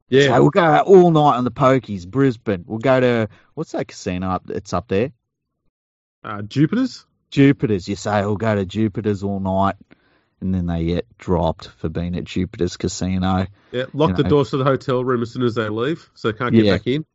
[0.10, 0.28] Yeah.
[0.28, 2.64] So we'll go out all night on the pokies, Brisbane.
[2.66, 4.49] We'll go to what's that casino up?
[4.49, 5.12] It's up there.
[6.24, 7.05] Uh, Jupiter's.
[7.30, 7.88] Jupiter's.
[7.88, 9.76] You say we'll go to Jupiter's all night,
[10.39, 13.47] and then they get dropped for being at Jupiter's casino.
[13.72, 14.30] Yeah, lock you the know.
[14.30, 16.74] doors to the hotel room as soon as they leave, so they can't get yeah.
[16.74, 17.05] back in.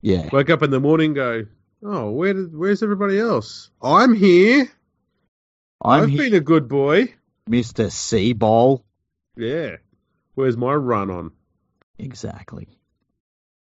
[0.00, 0.28] Yeah.
[0.32, 1.46] Wake up in the morning, go,
[1.82, 3.70] oh, where did, where's everybody else?
[3.82, 4.70] I'm here.
[5.82, 7.14] i have been a good boy,
[7.46, 8.82] Mister Seaball.
[9.36, 9.76] Yeah.
[10.34, 11.32] Where's my run on?
[12.04, 12.68] Exactly.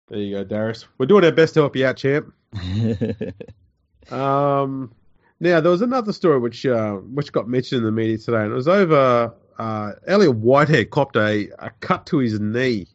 [0.07, 0.87] There you go, Darius.
[0.97, 2.33] We're doing our best to help you out, champ.
[4.11, 4.93] um,
[5.39, 8.51] now there was another story which uh, which got mentioned in the media today, and
[8.51, 12.87] it was over uh, Elliott Whitehead copped a, a cut to his knee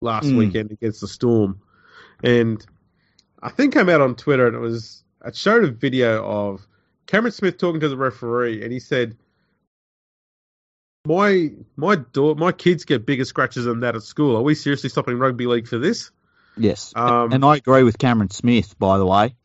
[0.00, 0.38] last mm.
[0.38, 1.60] weekend against the Storm,
[2.22, 2.64] and
[3.42, 6.66] I think came out on Twitter, and it was it showed a video of
[7.06, 9.16] Cameron Smith talking to the referee, and he said
[11.06, 14.36] my my daughter, my kids get bigger scratches than that at school.
[14.36, 16.10] Are we seriously stopping rugby league for this?
[16.56, 18.78] Yes, um, and I agree with Cameron Smith.
[18.78, 19.36] By the way,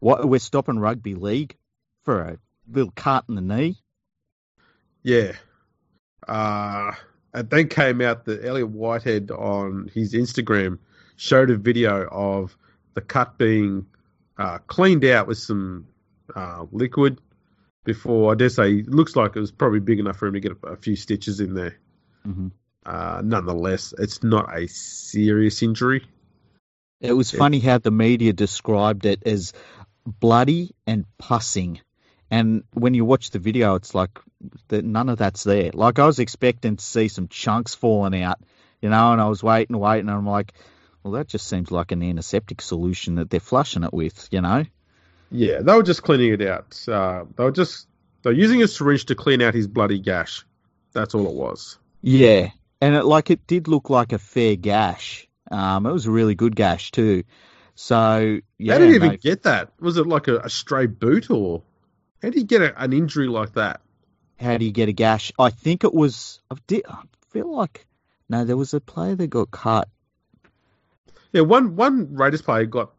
[0.00, 1.56] what we're stopping rugby league
[2.04, 2.38] for a
[2.70, 3.76] little cut in the knee.
[5.02, 5.32] Yeah,
[6.28, 6.92] uh,
[7.34, 10.78] and then came out that Elliot Whitehead on his Instagram
[11.16, 12.56] showed a video of
[12.94, 13.86] the cut being
[14.38, 15.86] uh, cleaned out with some
[16.34, 17.20] uh, liquid
[17.84, 18.32] before.
[18.32, 20.52] I dare say, it looks like it was probably big enough for him to get
[20.62, 21.78] a, a few stitches in there.
[22.26, 22.48] Mm-hmm.
[22.84, 26.04] Uh, nonetheless, it's not a serious injury.
[27.00, 29.52] It was funny how the media described it as
[30.06, 31.80] bloody and pussing.
[32.30, 34.18] And when you watch the video, it's like
[34.68, 35.70] that none of that's there.
[35.74, 38.38] Like I was expecting to see some chunks falling out,
[38.80, 40.52] you know, and I was waiting, waiting, and I'm like,
[41.02, 44.64] well, that just seems like an antiseptic solution that they're flushing it with, you know.
[45.32, 46.78] Yeah, they were just cleaning it out.
[46.86, 47.88] Uh, they were just
[48.22, 50.44] they were using a syringe to clean out his bloody gash.
[50.92, 51.78] That's all it was.
[52.02, 55.26] Yeah, and it like it did look like a fair gash.
[55.50, 57.24] Um, it was a really good gash too.
[57.74, 59.72] So yeah, how did he even get that?
[59.80, 61.62] Was it like a, a stray boot or
[62.20, 63.80] how did he get a, an injury like that?
[64.38, 65.32] How do you get a gash?
[65.38, 66.40] I think it was.
[66.50, 67.86] I, did, I feel like
[68.28, 69.88] no, there was a player that got cut.
[71.32, 72.92] Yeah, one one Raiders player got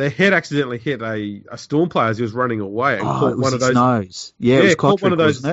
[0.00, 3.18] their head accidentally hit a, a storm player as he was running away and oh,
[3.18, 4.32] caught one of those nose.
[4.38, 5.44] Yeah, yeah caught one of those.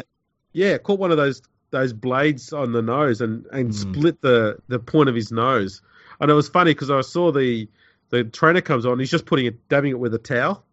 [0.53, 3.73] Yeah, caught one of those those blades on the nose and and mm.
[3.73, 5.81] split the the point of his nose.
[6.19, 7.67] And it was funny because I saw the
[8.09, 10.63] the trainer comes on, he's just putting it, dabbing it with a towel.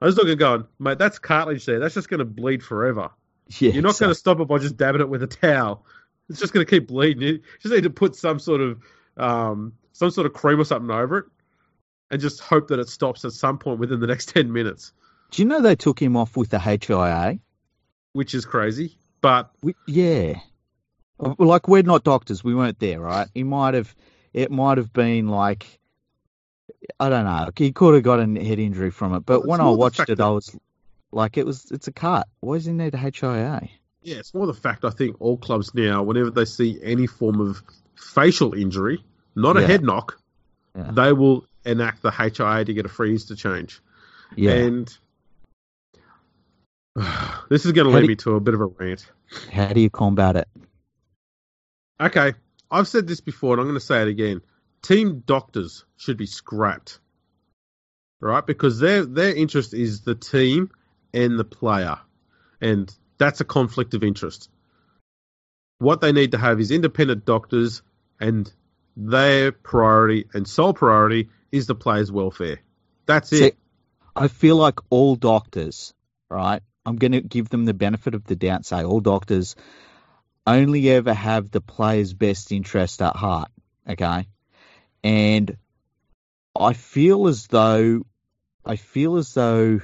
[0.00, 1.80] I was looking, going, mate, that's cartilage there.
[1.80, 3.10] That's just going to bleed forever.
[3.58, 5.84] Yeah, You're not so- going to stop it by just dabbing it with a towel.
[6.28, 7.22] It's just going to keep bleeding.
[7.22, 8.80] You just need to put some sort of
[9.16, 11.24] um, some sort of cream or something over it,
[12.14, 14.92] and just hope that it stops at some point within the next ten minutes,
[15.32, 17.40] Do you know they took him off with the HIA?
[18.12, 18.96] which is crazy.
[19.20, 20.34] But We, yeah.
[21.18, 23.26] Like we're not doctors, we weren't there, right?
[23.34, 23.92] He might have,
[24.32, 25.80] it might have been like,
[27.00, 27.50] I don't know.
[27.56, 30.20] He could have got a head injury from it, but when I watched it, that-
[30.20, 30.56] I was
[31.10, 32.28] like, it was, it's a cut.
[32.40, 33.68] Why does he need a HIA?
[34.02, 37.40] yeah, it's more the fact I think all clubs now, whenever they see any form
[37.40, 37.60] of
[37.96, 39.02] facial injury,
[39.34, 39.66] not a Yeah.
[39.66, 40.20] head knock,
[40.76, 40.90] Yeah.
[40.92, 43.80] they will enact the HIA to get a freeze to change.
[44.36, 44.52] Yeah.
[44.52, 44.98] And
[47.48, 49.06] this is going to lead do- me to a bit of a rant.
[49.52, 50.48] How do you combat it?
[52.00, 52.34] Okay,
[52.70, 54.42] I've said this before, and I'm going to say it again.
[54.82, 56.98] Team doctors should be scrapped,
[58.20, 58.44] right?
[58.44, 60.70] Because their their interest is the team
[61.12, 61.98] and the player,
[62.60, 64.50] and that's a conflict of interest.
[65.78, 67.82] What they need to have is independent doctors,
[68.20, 68.52] and
[68.96, 72.60] their priority and sole priority is the player's welfare.
[73.06, 73.56] That's See, it.
[74.14, 75.92] I feel like all doctors,
[76.30, 76.62] right?
[76.86, 79.56] I'm going to give them the benefit of the doubt, say all doctors
[80.46, 83.50] only ever have the player's best interest at heart,
[83.88, 84.28] okay?
[85.02, 85.56] And
[86.58, 88.02] I feel as though,
[88.64, 89.80] I feel as though,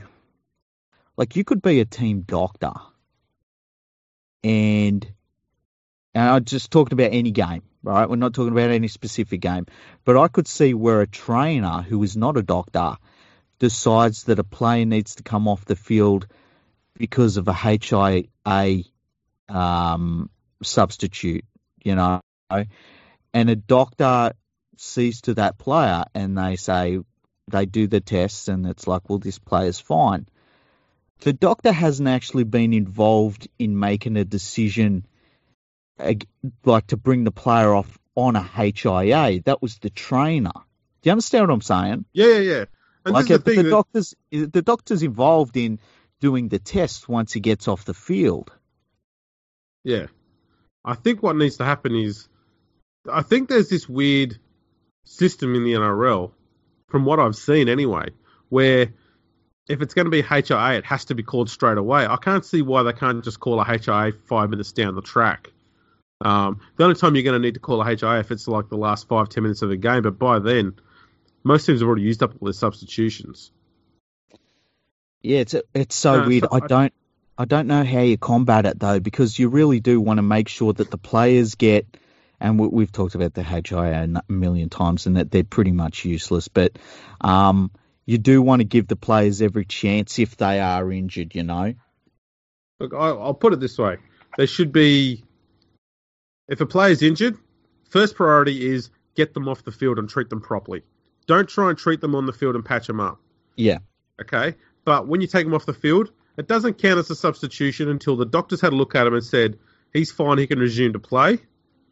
[1.16, 2.72] like you could be a team doctor,
[4.42, 5.06] and
[6.14, 8.08] and I just talked about any game, right?
[8.08, 9.66] We're not talking about any specific game,
[10.04, 12.96] but I could see where a trainer who is not a doctor
[13.58, 16.26] decides that a player needs to come off the field
[16.94, 18.84] because of a HIA
[19.48, 20.30] um,
[20.62, 21.44] substitute,
[21.82, 22.20] you know,
[23.32, 24.32] and a doctor
[24.76, 26.98] sees to that player and they say
[27.48, 30.26] they do the tests and it's like, well, this player's fine.
[31.20, 35.06] The doctor hasn't actually been involved in making a decision
[36.64, 39.42] like to bring the player off on a HIA.
[39.44, 40.52] That was the trainer.
[40.54, 42.04] Do you understand what I'm saying?
[42.12, 42.64] Yeah, yeah, yeah.
[43.04, 45.78] And like the the that- doctors, the doctor's involved in
[46.20, 48.52] doing the test once he gets off the field.
[49.84, 50.06] Yeah.
[50.84, 52.28] I think what needs to happen is
[53.10, 54.38] I think there's this weird
[55.04, 56.32] system in the NRL,
[56.88, 58.10] from what I've seen anyway,
[58.48, 58.92] where
[59.68, 62.06] if it's going to be HIA, it has to be called straight away.
[62.06, 65.52] I can't see why they can't just call a HIA five minutes down the track.
[66.22, 68.68] Um, the only time you're going to need to call a HIA if it's like
[68.68, 70.74] the last five, ten minutes of a game, but by then,
[71.42, 73.50] most teams have already used up all their substitutions.
[75.22, 76.44] Yeah, it's it's so No, weird.
[76.44, 76.92] so I don't
[77.38, 80.48] I don't know how you combat it though, because you really do want to make
[80.48, 81.86] sure that the players get.
[82.42, 86.06] And we, we've talked about the HIA a million times, and that they're pretty much
[86.06, 86.48] useless.
[86.48, 86.78] But
[87.20, 87.70] um,
[88.06, 91.34] you do want to give the players every chance if they are injured.
[91.34, 91.74] You know.
[92.78, 93.98] Look, I, I'll put it this way:
[94.38, 95.22] there should be,
[96.50, 97.38] if a player's injured,
[97.88, 100.82] first priority is get them off the field and treat them properly.
[101.26, 103.20] Don't try and treat them on the field and patch them up.
[103.56, 103.78] Yeah.
[104.20, 107.88] Okay, but when you take them off the field, it doesn't count as a substitution
[107.88, 109.58] until the doctors had a look at him and said
[109.92, 111.38] he's fine, he can resume to play,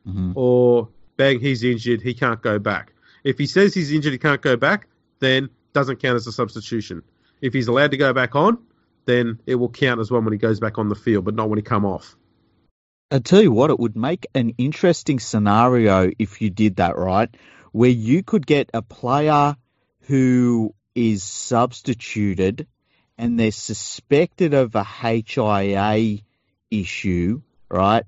[0.05, 2.93] hmm or bang, he's injured, he can't go back.
[3.25, 4.89] If he says he's injured, he can't go back,
[5.21, 7.03] then doesn't count as a substitution.
[7.41, 8.59] If he's allowed to go back on,
[9.05, 11.49] then it will count as one when he goes back on the field, but not
[11.49, 12.17] when he come off.
[13.11, 17.35] I tell you what, it would make an interesting scenario if you did that, right?
[17.73, 19.57] Where you could get a player
[20.03, 22.67] who is substituted
[23.17, 26.19] and they're suspected of a HIA
[26.71, 27.41] issue,
[27.71, 28.05] right?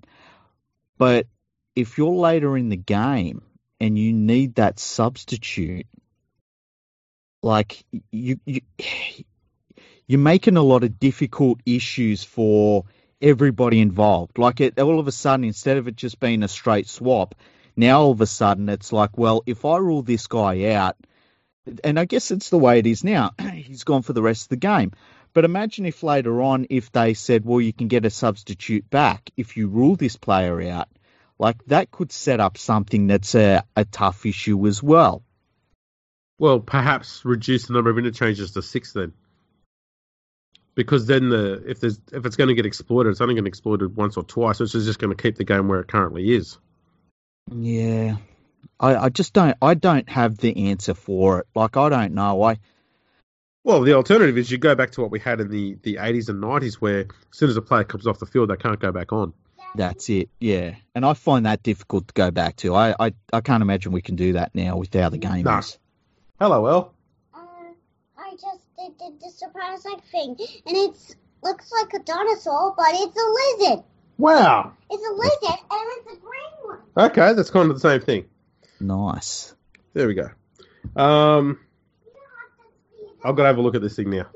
[0.98, 1.26] But
[1.74, 3.42] if you're later in the game
[3.80, 5.86] and you need that substitute,
[7.42, 8.60] like you, you
[10.06, 12.84] you're making a lot of difficult issues for
[13.20, 14.38] everybody involved.
[14.38, 17.34] Like it, all of a sudden, instead of it just being a straight swap,
[17.76, 20.96] now all of a sudden it's like, well, if I rule this guy out,
[21.84, 24.48] and I guess it's the way it is now, he's gone for the rest of
[24.48, 24.92] the game.
[25.32, 29.30] But imagine if later on, if they said, well, you can get a substitute back
[29.36, 30.88] if you rule this player out,
[31.38, 35.22] like that could set up something that's a, a tough issue as well.
[36.38, 39.12] Well, perhaps reduce the number of interchanges to six then.
[40.84, 43.50] Because then the if there's if it's going to get exploited, it's only going to
[43.50, 45.88] get exploited once or twice, which is just going to keep the game where it
[45.88, 46.58] currently is.
[47.52, 48.16] Yeah.
[48.78, 51.46] I, I just don't I don't have the answer for it.
[51.54, 52.42] Like I don't know.
[52.42, 52.56] I
[53.62, 56.30] Well, the alternative is you go back to what we had in the, the 80s
[56.30, 58.90] and 90s, where as soon as a player comes off the field, they can't go
[58.90, 59.34] back on.
[59.74, 60.30] that's it.
[60.40, 60.76] Yeah.
[60.94, 62.74] And I find that difficult to go back to.
[62.74, 65.78] I I, I can't imagine we can do that now with how the game is.
[66.38, 66.94] Hello, El.
[68.80, 73.16] I did, did the surprise egg thing, and it's looks like a dinosaur, but it's
[73.16, 73.84] a lizard.
[74.18, 74.72] Wow.
[74.90, 77.06] It's a lizard, and it's a green one.
[77.10, 78.26] Okay, that's kind of the same thing.
[78.80, 79.54] Nice.
[79.94, 80.28] There we go.
[80.96, 81.58] Um,
[83.24, 84.26] I've got to have a look at this thing now.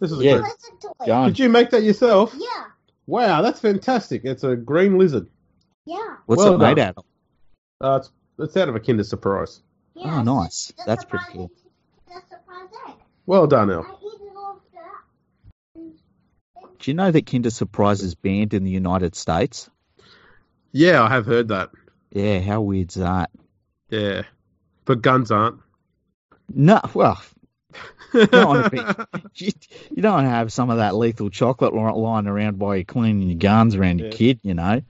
[0.00, 0.32] This is a Yeah.
[0.36, 1.26] good- Lizard toy.
[1.26, 2.34] Did you make that yourself?
[2.36, 2.64] Yeah,
[3.06, 4.22] Wow, that's fantastic.
[4.24, 5.28] It's a green lizard.
[5.84, 7.04] yeah, What's Well it made out of?
[7.80, 9.60] Uh, it's, it's out of a Kinder Surprise.
[9.94, 10.18] yeah.
[10.20, 10.72] Oh, nice.
[10.86, 11.50] That's pretty surprise- cool.
[13.30, 13.46] The surprise egg.
[13.46, 13.82] Well done, El.
[13.82, 14.60] I eat it all
[15.74, 16.78] that.
[16.78, 19.70] Do you know that Kinder Surprise is banned in the United States?
[20.72, 21.70] Yeah, I have heard that.
[22.10, 23.30] Yeah, how weird's that?
[23.88, 24.22] Yeah.
[24.84, 25.58] But guns aren't.
[26.52, 27.22] No, well,
[28.12, 28.80] don't wanna be-
[29.36, 29.52] you,
[29.94, 33.76] you don't have some of that lethal chocolate lying around while you're cleaning your guns
[33.76, 34.82] around your kid, you know?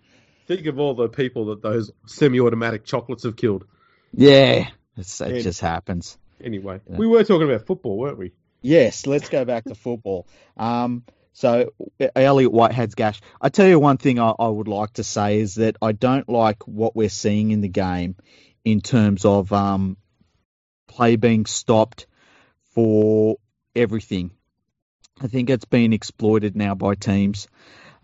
[0.46, 3.66] Think of all the people that those semi-automatic chocolates have killed.
[4.14, 5.42] Yeah, it's, it Yeah.
[5.42, 6.16] just happens.
[6.42, 6.96] Anyway, Yeah.
[6.96, 8.32] we were talking about football, weren't we?
[8.62, 10.26] Yes, let's go back to football.
[10.56, 11.72] Um, so
[12.14, 13.20] Elliot Whitehead's gash.
[13.40, 16.28] I tell you one thing I, I would like to say is that I don't
[16.28, 18.16] like what we're seeing in the game
[18.64, 19.96] in terms of um,
[20.88, 22.06] play being stopped
[22.74, 23.36] for
[23.74, 24.32] everything.
[25.22, 27.48] I think it's been exploited now by teams,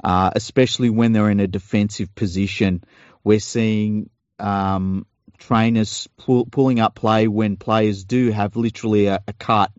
[0.02, 2.84] uh, especially when they're in a defensive position.
[3.24, 4.08] We're seeing
[4.38, 5.06] um,
[5.38, 9.70] trainers pull, pulling up play when players do have literally a, a cut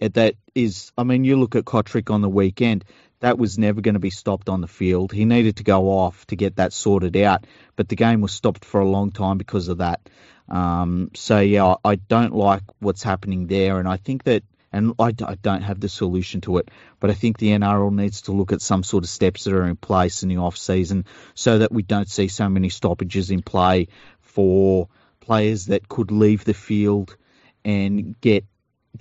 [0.00, 2.84] that is, I mean, you look at Cotric on the weekend,
[3.20, 5.12] that was never going to be stopped on the field.
[5.12, 8.64] He needed to go off to get that sorted out, but the game was stopped
[8.64, 10.00] for a long time because of that.
[10.48, 14.42] Um, so, yeah, I don't like what's happening there, and I think that,
[14.72, 16.70] and I don't have the solution to it,
[17.00, 19.66] but I think the NRL needs to look at some sort of steps that are
[19.66, 23.42] in place in the off season so that we don't see so many stoppages in
[23.42, 23.88] play
[24.34, 24.88] for
[25.20, 27.16] players that could leave the field
[27.64, 28.44] and get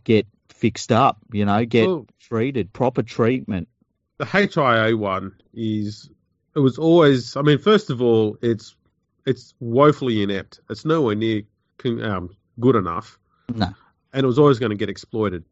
[0.03, 3.67] get fixed up, you know, get Well- treated, proper treatment.
[4.17, 6.09] The HIA one is
[6.55, 7.35] it was always.
[7.35, 8.75] I mean, first of all, it's
[9.25, 10.59] it's woefully inept.
[10.69, 11.41] It's nowhere near
[11.85, 12.29] um,
[12.59, 13.19] good enough.
[13.53, 13.67] No.
[14.13, 15.43] and it was always going to get exploited.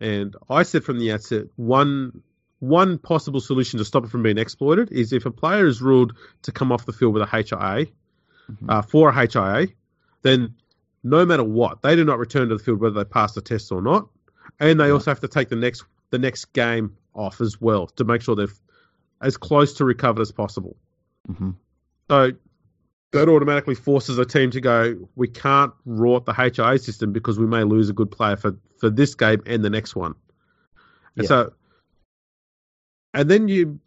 [0.00, 2.22] And I said from the outset, one
[2.58, 6.14] one possible solution to stop it from being exploited is if a player is ruled
[6.42, 7.86] to come off the field with a HIA
[8.50, 8.70] Mhm.
[8.70, 9.68] uh, for a HIA,
[10.22, 10.54] then
[11.02, 13.70] no matter what, they do not return to the field whether they pass the test
[13.72, 14.08] or not,
[14.60, 14.92] and they Yeah.
[14.92, 18.36] also have to take the next the next game off as well to make sure
[18.36, 18.46] they're
[19.20, 20.76] as close to recovered as possible.
[21.26, 21.50] hmm
[22.08, 22.32] So
[23.12, 27.46] that automatically forces a team to go, we can't rort the HIA system because we
[27.46, 30.14] may lose a good player for, for this game and the next one.
[31.16, 31.28] And Yeah.
[31.28, 31.52] so,
[33.14, 33.80] and then you,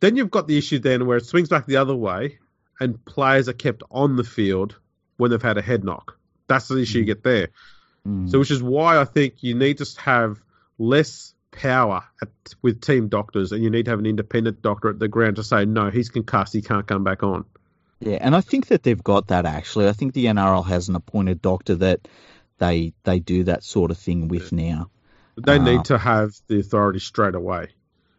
[0.00, 2.38] then you've got the issue then where it swings back the other way
[2.80, 4.76] and players are kept on the field
[5.16, 6.18] when they've had a head knock.
[6.46, 7.48] That's the issue you get there.
[8.06, 8.30] Mm.
[8.30, 10.42] So, which is why I think you need to have
[10.78, 12.28] less power at,
[12.62, 15.44] with team doctors, and you need to have an independent doctor at the ground to
[15.44, 17.44] say, no, he's concussed, he can't come back on.
[18.00, 19.88] Yeah, and I think that they've got that actually.
[19.88, 22.06] I think the NRL has an appointed doctor that
[22.58, 24.90] they they do that sort of thing with now.
[25.36, 27.68] They Uh, need to have the authority straight away.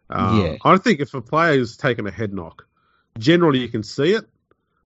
[0.09, 0.57] Um, Yeah.
[0.63, 2.65] I think if a player's taken a head knock,
[3.19, 4.25] generally you can see it.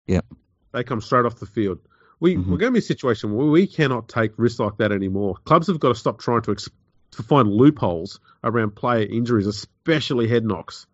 [0.07, 0.25] Yep.
[0.73, 1.79] They come straight off the field.
[2.19, 2.47] We, Mhm.
[2.47, 5.35] We're going to be in a situation where we cannot take risks like that anymore.
[5.45, 6.69] Clubs have got to stop trying to, ex-
[7.11, 10.87] to find loopholes around player injuries, especially head knocks,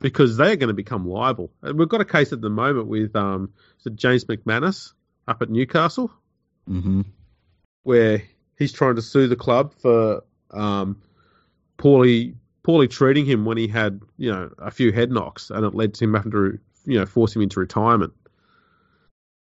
[0.00, 1.50] because they are going to become liable.
[1.62, 3.52] And we've got a case at the moment with um,
[3.94, 4.92] James McManus
[5.26, 6.10] up at Newcastle
[6.66, 7.02] hmm
[7.82, 8.22] where
[8.58, 11.00] he's trying to sue the club for um,
[11.78, 15.74] poorly poorly treating him when he had you know a few head knocks, and it
[15.74, 18.12] led to him having to you know force him into retirement.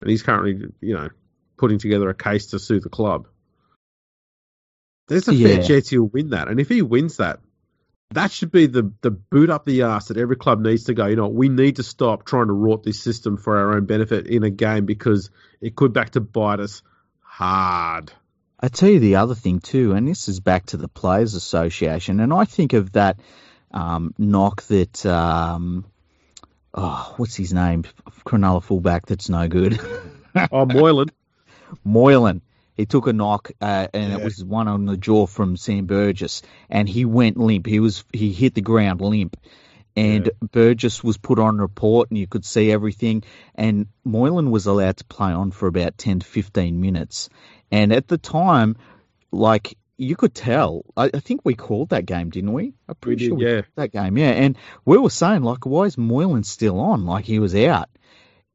[0.02, 1.10] And he's currently you know
[1.58, 3.28] putting together a case to sue the club.
[5.08, 5.62] There's a fair Yeah.
[5.68, 7.40] chance he'll win that, and if he wins that,
[8.12, 11.08] that should be the the boot up the ass that every club needs to go.
[11.08, 14.28] You know, we need to stop trying to rort this system for our own benefit
[14.28, 15.32] in a game because
[15.62, 16.82] it could back to bite us
[17.22, 18.12] hard.
[18.60, 22.20] I tell you the other thing too, and this is back to the Players Association,
[22.20, 23.20] and I think of that
[23.72, 25.86] um, knock that um,
[26.74, 27.84] oh, what's his name,
[28.26, 29.80] Cronulla fullback that's no good,
[30.52, 31.10] Oh, Moylan.
[31.84, 32.42] Moylan.
[32.78, 36.42] He took a knock, uh, and it was one on the jaw from Sam Burgess,
[36.70, 37.66] and he went limp.
[37.66, 39.36] He was he hit the ground limp,
[39.98, 40.48] and Yeah.
[40.52, 43.24] Burgess was put on report, and you could see everything.
[43.56, 47.28] And Moylan was allowed to play on for about ten to fifteen minutes,
[47.70, 48.78] and at the time,
[49.32, 52.74] like you could tell, I, I think we called that game, didn't we?
[52.88, 53.62] I'm pretty did, sure we yeah.
[53.62, 54.32] called that game, yeah.
[54.32, 57.06] And we were saying like, why is Moylan still on?
[57.06, 57.90] Like he was out,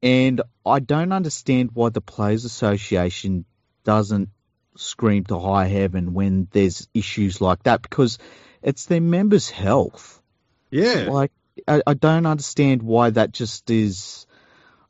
[0.03, 3.45] and I don't understand why the Players Association
[3.85, 4.31] doesn't
[4.77, 8.19] scream to high heaven when there's issues like that because
[8.63, 10.23] it's their members' health.
[10.71, 11.09] Yeah.
[11.11, 11.31] Like,
[11.69, 14.27] I, I don't understand why that just is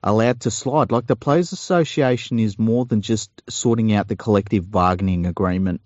[0.03, 0.93] allowed to slide.
[0.93, 5.81] Like, the Players Association is more than just sorting out the collective bargaining agreement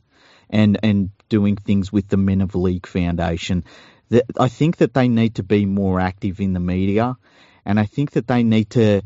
[0.51, 3.65] and and doing things with the Men of League Foundation.
[4.11, 7.17] That I think that they need to be more active in the media,
[7.65, 9.03] and I think that they need to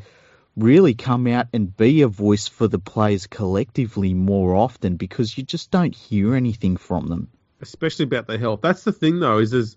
[0.56, 5.44] really come out and be a voice for the players collectively more often because you
[5.44, 7.28] just don't hear anything from them.
[7.60, 8.60] Especially about their health.
[8.62, 9.76] That's the thing though, is is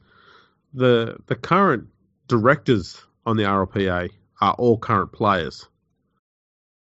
[0.73, 1.87] the the current
[2.27, 4.09] directors on the RLPA
[4.41, 5.67] are all current players.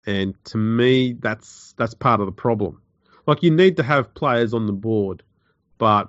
[0.07, 2.83] And to me that's that's part of the problem.
[3.29, 5.22] Like you need to have players on the board,
[5.76, 6.09] but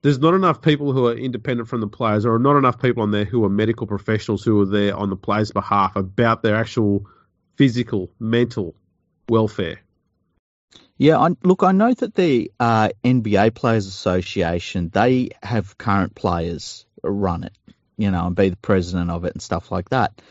[0.00, 3.10] there's not enough people who are independent from the players, or not enough people on
[3.10, 7.04] there who are medical professionals who are there on the players' behalf about their actual
[7.56, 8.74] physical, mental
[9.28, 9.82] welfare.
[10.96, 16.86] Yeah, I, look, I know that the uh, NBA Players Association they have current players
[17.02, 17.52] run it,
[17.98, 20.22] you know, and be the president of it and stuff like that.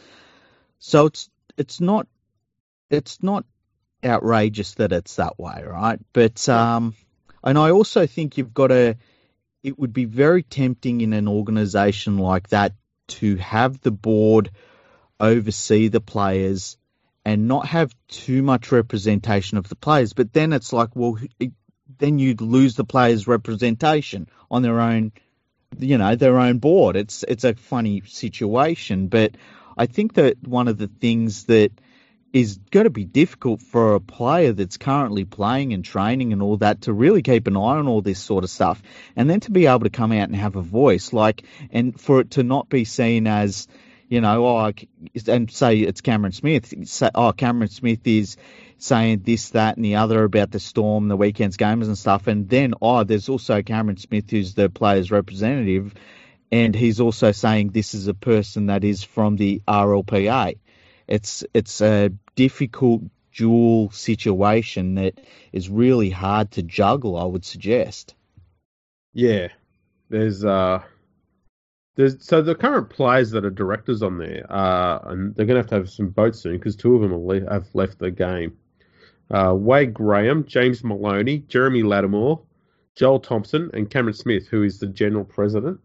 [0.79, 2.07] So it's it's not
[2.89, 3.45] it's not
[4.03, 5.99] outrageous that it's that way, right?
[6.13, 6.95] But um,
[7.43, 8.97] and I also think you've got to.
[9.61, 12.73] It would be very tempting in an organisation like that
[13.09, 14.51] to have the board
[15.19, 16.77] oversee the players
[17.25, 20.13] and not have too much representation of the players.
[20.13, 21.51] But then it's like, well, it,
[21.97, 25.11] then you'd lose the players' representation on their own,
[25.77, 26.95] you know, their own board.
[26.95, 29.35] It's it's a funny situation, but
[29.77, 31.71] I think that one of the things that
[32.31, 36.57] is going to be difficult for a player that's currently playing and training and all
[36.57, 38.81] that to really keep an eye on all this sort of stuff
[39.15, 42.19] and then to be able to come out and have a voice like and for
[42.19, 43.67] it to not be seen as
[44.07, 44.71] you know oh
[45.27, 48.37] and say it's Cameron Smith say oh Cameron Smith is
[48.77, 52.47] saying this that and the other about the storm the weekend's games and stuff and
[52.47, 55.95] then oh there's also Cameron Smith who's the player's representative
[56.51, 60.57] and he's also saying this is a person that is from the RLPA
[61.09, 63.01] it's it's a difficult
[63.33, 65.19] dual situation that
[65.51, 67.17] is really hard to juggle.
[67.17, 68.15] I would suggest.
[69.13, 69.47] Yeah,
[70.09, 70.83] there's uh,
[71.95, 75.67] there's so the current players that are directors on there, uh, and they're gonna have
[75.67, 78.57] to have some votes soon because two of them le- have left the game.
[79.31, 82.41] Uh, Wade Graham, James Maloney, Jeremy Latimore,
[82.95, 85.79] Joel Thompson, and Cameron Smith, who is the general president.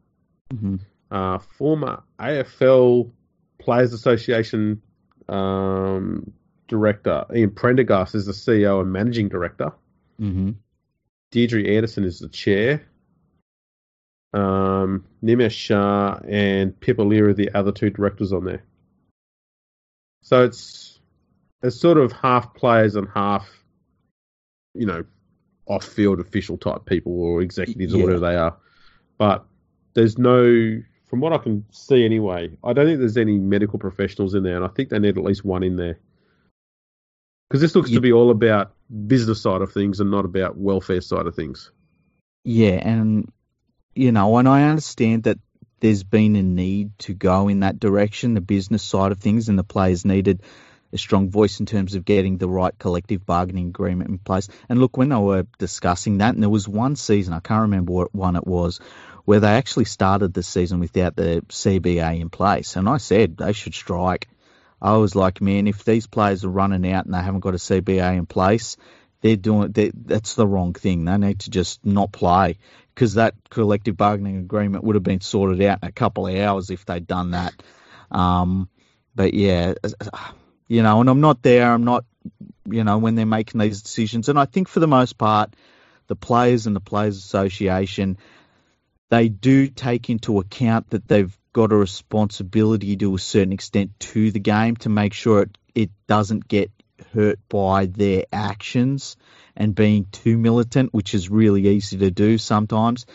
[0.52, 0.76] Mm-hmm.
[1.10, 3.10] Uh, former AFL
[3.58, 4.82] Players Association
[5.28, 6.32] um,
[6.68, 7.24] director.
[7.34, 9.72] Ian Prendergast is the CEO and managing director.
[10.20, 10.52] Mm-hmm.
[11.30, 12.86] Deirdre Anderson is the chair.
[14.32, 18.64] Um, Nimesh Shah and Pip O'Leary are the other two directors on there.
[20.22, 20.98] So it's
[21.62, 23.48] it's sort of half players and half,
[24.74, 25.04] you know,
[25.66, 28.56] off-field official type people or executives or whatever they are.
[29.18, 29.46] But
[29.94, 30.82] there's no,
[31.14, 34.56] from what I can see anyway, I don't think there's any medical professionals in there,
[34.56, 36.00] and I think they need at least one in there.
[37.48, 37.98] Because this looks Yeah.
[37.98, 38.72] to be all about
[39.06, 41.70] business side of things and not about welfare side of things.
[42.42, 43.30] Yeah, and
[43.94, 45.38] you know, and I understand that
[45.78, 49.56] there's been a need to go in that direction, the business side of things, and
[49.56, 50.42] the players needed
[50.92, 54.48] a strong voice in terms of getting the right collective bargaining agreement in place.
[54.68, 57.92] And look, when they were discussing that, and there was one season, I can't remember
[57.92, 58.80] what one it was,
[59.24, 62.76] where they actually started the season without the CBA in place.
[62.76, 64.28] And I said they should strike.
[64.82, 67.58] I was like, man, if these players are running out and they haven't got a
[67.58, 68.76] CBA in place,
[69.22, 71.06] they're doing they, that's the wrong thing.
[71.06, 72.58] They need to just not play
[72.94, 76.68] because that collective bargaining agreement would have been sorted out in a couple of hours
[76.68, 77.54] if they'd done that.
[78.10, 78.68] Um,
[79.14, 79.74] but yeah,
[80.68, 81.72] you know, and I'm not there.
[81.72, 82.04] I'm not,
[82.70, 84.28] you know, when they're making these decisions.
[84.28, 85.54] And I think for the most part,
[86.06, 88.18] the players and the Players Association,
[89.10, 94.30] they do take into account that they've got a responsibility to a certain extent to
[94.30, 96.70] the game to make sure it, it doesn't get
[97.12, 99.16] hurt by their actions
[99.56, 103.06] and being too militant, which is really easy to do sometimes.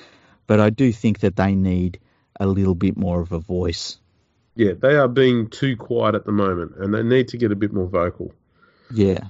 [0.48, 2.00] But I do think that they need
[2.40, 4.00] a little bit more of a voice.
[4.56, 7.56] Yeah, they are being too quiet at the moment, and they need to get a
[7.56, 8.34] bit more vocal.
[8.94, 9.28] Yeah.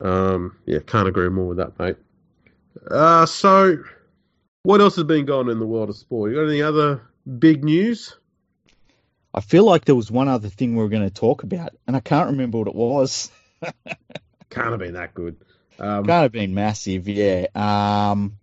[0.00, 1.96] Um, yeah, can't agree more with that, mate.
[2.90, 3.78] Uh, so,
[4.66, 6.32] what else has been going on in the world of sport?
[6.32, 7.00] You got any other
[7.38, 8.16] big news?
[9.32, 11.94] I feel like there was one other thing we were going to talk about, and
[11.94, 13.30] I can't remember what it was.
[14.50, 15.36] Can't have been that good.
[15.78, 17.46] Um, Can't have been massive, yeah.
[17.54, 18.38] Um,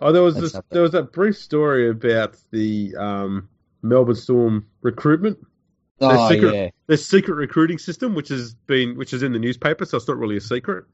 [0.00, 3.48] oh, there was this, there was that brief story about the um,
[3.82, 5.38] Melbourne Storm recruitment,
[6.00, 6.70] oh, secret- yeah.
[6.88, 10.16] their secret recruiting system, which has been which is in the newspaper, so it's not
[10.16, 10.84] really a secret.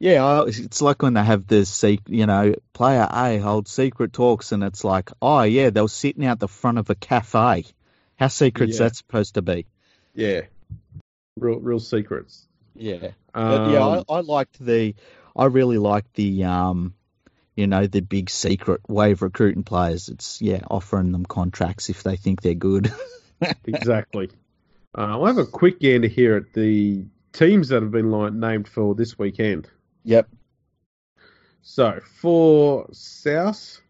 [0.00, 4.52] Yeah, it's like when they have the secret, you know, player A holds secret talks,
[4.52, 7.64] and it's like, oh yeah, they were sitting out the front of a cafe.
[8.16, 8.86] How secret's Yeah.
[8.86, 9.66] that supposed to be?
[10.14, 10.42] Yeah,
[11.36, 12.46] real real secrets.
[12.76, 14.94] Yeah, Um, but yeah, I, I liked the,
[15.34, 16.94] I really liked the, um,
[17.56, 20.08] you know, the big secret way of recruiting players.
[20.08, 22.92] It's yeah, offering them contracts if they think they're good.
[23.64, 24.30] exactly.
[24.96, 28.68] Uh, I'll have a quick gander here at the teams that have been like, named
[28.68, 29.68] for this weekend.
[30.08, 30.26] Yep.
[31.60, 33.82] So for South,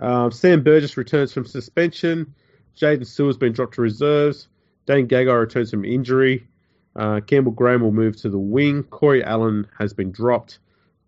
[0.00, 2.34] um, Sam Burgess returns from suspension.
[2.76, 4.48] Jaden Sewell's been dropped to reserves.
[4.86, 6.48] Dane Gagai returns from injury.
[6.96, 8.82] Uh, Campbell Graham will move to the wing.
[8.82, 10.58] Corey Allen has been dropped.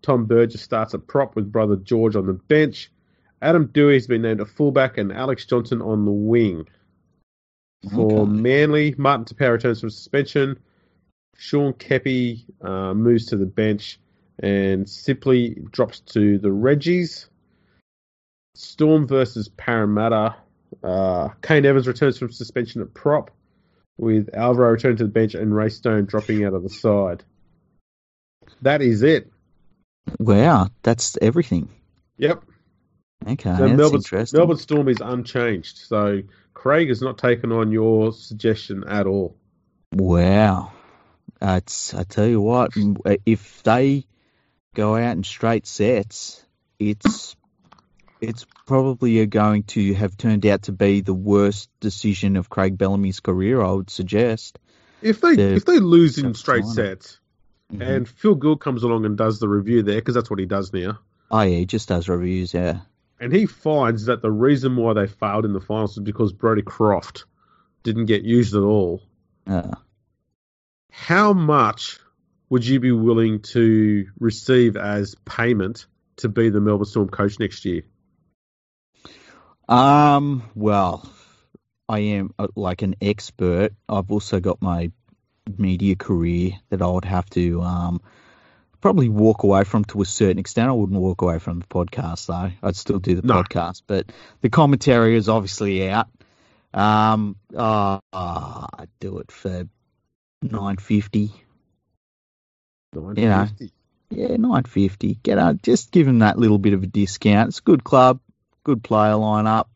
[0.01, 2.89] Tom Burgess starts a prop with brother George on the bench.
[3.41, 6.69] Adam Doueihi has been named a fullback and Alex Johnson on the wing.
[7.93, 8.31] For Okay.
[8.31, 10.57] Manly, Martin Taupau returns from suspension.
[11.35, 13.99] Sean Keppie uh, moves to the bench
[14.39, 17.27] and simply drops to the Reggies.
[18.55, 20.35] Storm versus Parramatta.
[20.83, 23.31] Uh, Kane Evans returns from suspension at prop,
[23.97, 27.23] with Alvaro returning to the bench and Ray Stone dropping out of the side.
[28.61, 29.31] That is it.
[30.19, 31.69] Wow, that's everything.
[32.17, 32.43] Yep.
[33.27, 34.27] Okay, So that's Melbourne.
[34.33, 35.77] Melbourne Storm is unchanged.
[35.77, 36.21] So
[36.53, 39.35] Craig has not taken on your suggestion at all.
[39.93, 40.71] Wow.
[41.41, 41.59] Uh,
[41.95, 42.71] I tell you what,
[43.25, 44.05] if they
[44.73, 46.43] go out in straight sets,
[46.79, 47.35] it's
[48.21, 53.19] it's probably going to have turned out to be the worst decision of Craig Bellamy's
[53.19, 54.59] career, I would suggest.
[55.01, 57.19] If they The- if they lose in straight sets
[57.73, 57.81] Mhm.
[57.81, 60.71] and Phil Gould comes along and does the review there because that's what he does
[60.71, 60.99] now,
[61.31, 62.81] Oh, yeah, he just does reviews, yeah.
[63.19, 66.61] and he finds that the reason why they failed in the finals is because Brodie
[66.61, 67.25] Croft
[67.83, 69.01] didn't get used at all.
[69.47, 69.71] Uh,
[70.91, 71.99] How much
[72.51, 75.85] would you be willing to receive as payment
[76.17, 77.83] to be the Melbourne Storm coach next year?
[79.69, 81.09] Um, well,
[81.87, 83.73] I am uh, like an expert.
[83.87, 84.91] I've also got my
[85.57, 88.01] media career that I would have to um
[88.81, 90.67] probably walk away from to a certain extent.
[90.69, 92.51] I wouldn't walk away from the podcast though.
[92.61, 93.35] I'd still do the No.
[93.41, 96.09] podcast, but the commentary is obviously out.
[96.73, 99.69] Um, uh, I'd do it for
[100.41, 101.31] nine fifty.
[102.93, 103.01] Yeah.
[103.01, 103.73] 950.
[104.11, 105.15] Yeah, nine fifty.
[105.23, 105.61] Get out.
[105.61, 107.49] Just give him that little bit of a discount.
[107.49, 108.19] It's a good club,
[108.63, 109.67] good player lineup.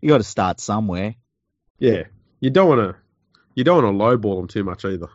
[0.00, 1.14] You got to start somewhere.
[1.78, 2.04] Yeah.
[2.40, 2.96] You don't want to.
[3.54, 5.08] You don't want to lowball them too much either.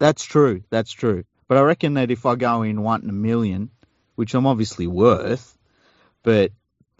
[0.00, 0.64] That's true.
[0.68, 1.24] That's true.
[1.46, 3.70] But I reckon that if I go in wanting a million,
[4.16, 5.56] which I'm obviously worth,
[6.24, 6.50] but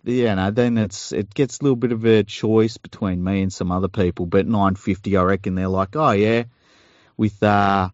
[0.05, 3.53] yeah, no, then it's it gets a little bit of a choice between me and
[3.53, 4.27] some other people.
[4.27, 6.45] But 950, I reckon they're like, oh yeah,
[7.17, 7.89] with uh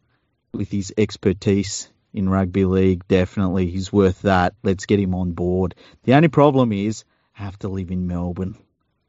[0.53, 4.55] with his expertise in rugby league, definitely he's worth that.
[4.63, 5.75] Let's get him on board.
[6.05, 7.05] The only problem is
[7.37, 8.57] I have to live in Melbourne.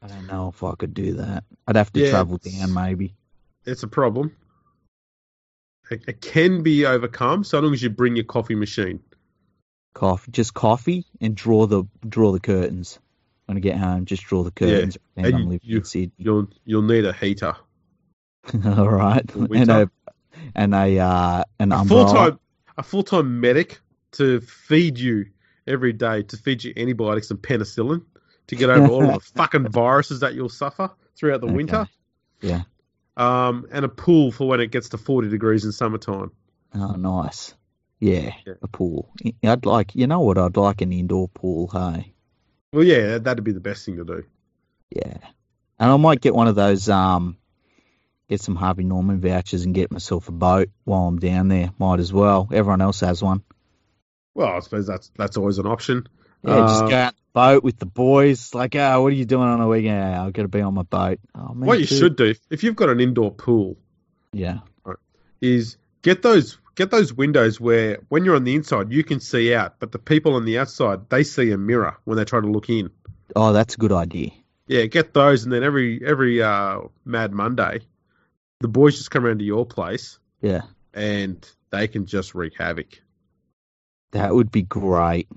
[0.02, 1.44] I don't know if I could do that.
[1.66, 3.14] I'd have to Yeah, travel down maybe.
[3.64, 4.36] It's a problem.
[5.90, 9.00] It, it can be overcome so long as you bring your coffee machine.
[9.94, 12.98] coffee, just coffee, and draw the draw the curtains.
[13.46, 14.96] When I get home, just draw the curtains.
[15.16, 17.56] and and I'm you, in you'll, you'll need a heater.
[18.64, 19.90] All right, and a.
[20.54, 22.38] and a uh, an a full time
[22.76, 23.80] a full time medic
[24.12, 25.26] to feed you
[25.66, 28.02] every day to feed you antibiotics and penicillin
[28.48, 31.56] to get over all of the fucking viruses that you'll suffer throughout the Okay.
[31.56, 31.88] winter.
[32.40, 32.62] Yeah.
[33.16, 36.30] Um, and a pool for when it gets to forty degrees in summertime.
[36.74, 37.54] Oh, nice.
[37.98, 38.54] Yeah, Yeah.
[38.62, 39.12] a pool.
[39.44, 40.38] I'd like, you know what?
[40.38, 41.68] I'd like an indoor pool.
[41.68, 42.14] Hey,
[42.72, 44.24] Well, yeah, that'd be the best thing to do.
[44.90, 45.18] yeah,
[45.78, 46.88] and I might get one of those.
[46.88, 47.36] Um,
[48.30, 51.70] get some Harvey Norman vouchers and get myself a boat while I'm down there.
[51.78, 52.48] Might as well.
[52.52, 53.42] Everyone else has one.
[54.34, 56.06] Well, I suppose that's that's always an option.
[56.42, 58.54] Yeah, just Uh, go out the boat with the boys.
[58.54, 60.02] Like, oh, what are you doing on a weekend?
[60.16, 61.18] "Oh, I've got to be on my boat.
[61.34, 61.96] Oh, man, what you too.
[61.96, 63.76] should do if you've got an indoor pool
[64.32, 64.60] Yeah.
[65.40, 69.52] is get those get those windows where when you're on the inside you can see
[69.54, 72.46] out, but the people on the outside they see a mirror when they try to
[72.46, 72.90] look in.
[73.36, 74.30] Oh, that's a good idea.
[74.66, 77.80] Yeah, get those, and then every every uh, Mad Monday,
[78.60, 80.62] the boys just come around to your place Yeah,
[80.94, 83.00] and they can just wreak havoc.
[84.12, 85.28] that would be great.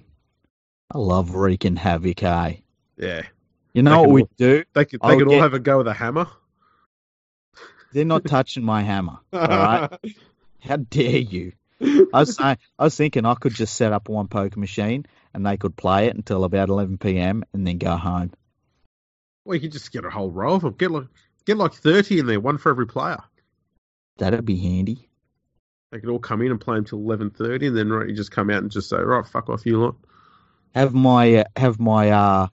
[0.94, 2.56] I love wreaking havoc, eh?
[2.98, 3.24] Yeah,
[3.74, 4.64] You know what we do?
[4.74, 6.28] they could they could all get- have a go with a hammer.
[7.92, 9.20] They're not touching my hammer.
[9.32, 9.90] All right?
[10.62, 11.54] How dare you?
[11.82, 15.58] I was I was thinking I could just set up one poker machine and they
[15.58, 17.44] could play it until about 11 p.m.
[17.54, 18.32] and then go home.
[19.44, 20.74] well, you could just get a whole row of them.
[20.78, 21.08] Get like
[21.46, 23.20] get like thirty in there, one for every player.
[24.18, 25.10] That'd be handy.
[25.92, 28.32] they could all come in and play until eleven thirty, and then right, you just
[28.32, 29.96] come out and just say, right, fuck off, you lot.
[30.76, 32.48] Have my uh, have my uh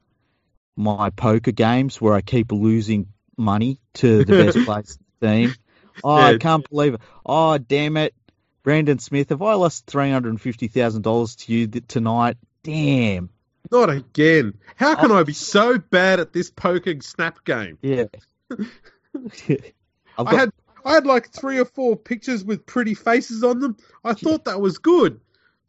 [0.76, 5.54] my poker games where I keep losing money to the best place in team.
[6.02, 7.00] Oh, I can't believe it.
[7.26, 8.14] Oh, damn it.
[8.62, 12.36] Brandon Smith, have I lost $350,000 to you th- tonight?
[12.62, 13.30] Damn.
[13.70, 14.58] Not again.
[14.76, 17.78] How can I be so bad at this poker snap game?
[17.82, 18.04] Yeah.
[18.50, 20.50] I've I had
[20.84, 23.76] I had like three or four pictures with pretty faces on them.
[24.04, 25.20] I thought that was good,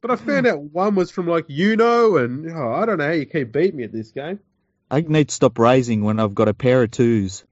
[0.02, 0.54] but I found hmm.
[0.54, 3.78] out one was from like Uno, and oh, I don't know how you keep beating
[3.78, 4.40] me at this game.
[4.90, 7.46] I need to stop raising when I've got a pair of twos.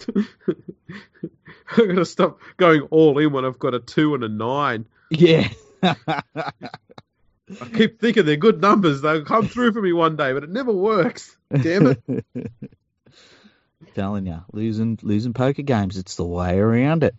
[0.16, 0.26] I'm
[1.76, 4.86] gonna stop going all in when I've got a two and a nine.
[5.10, 5.48] Yeah.
[7.60, 9.00] I keep thinking they're good numbers.
[9.00, 11.36] They'll come through for me one day, but it never works.
[11.52, 12.24] Damn it!
[13.94, 17.14] Telling you, losing losing poker games, it's the way around it.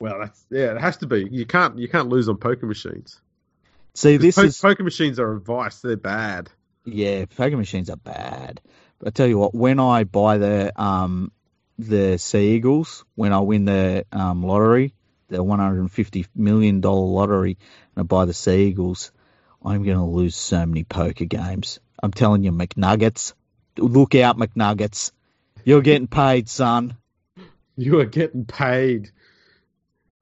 [0.00, 1.28] Well, that's yeah, it has to be.
[1.30, 3.20] You can't you can't lose on poker machines.
[3.94, 5.80] See, this Po- is poker machines are a vice.
[5.80, 6.50] They're bad.
[6.84, 8.60] Yeah, poker machines are bad.
[8.98, 11.32] But I tell you what, when I buy the um
[11.78, 14.94] the Sea Eagles, when I win the um lottery,
[15.28, 17.56] the one hundred and fifty million dollar lottery,
[17.94, 19.12] and I buy the Sea Eagles,
[19.64, 21.78] I'm gonna lose so many poker games.
[22.02, 23.34] I'm telling you, McNuggets,
[23.78, 25.12] look out, McNuggets,
[25.64, 26.96] you're getting paid, son.
[27.76, 29.10] You are getting paid.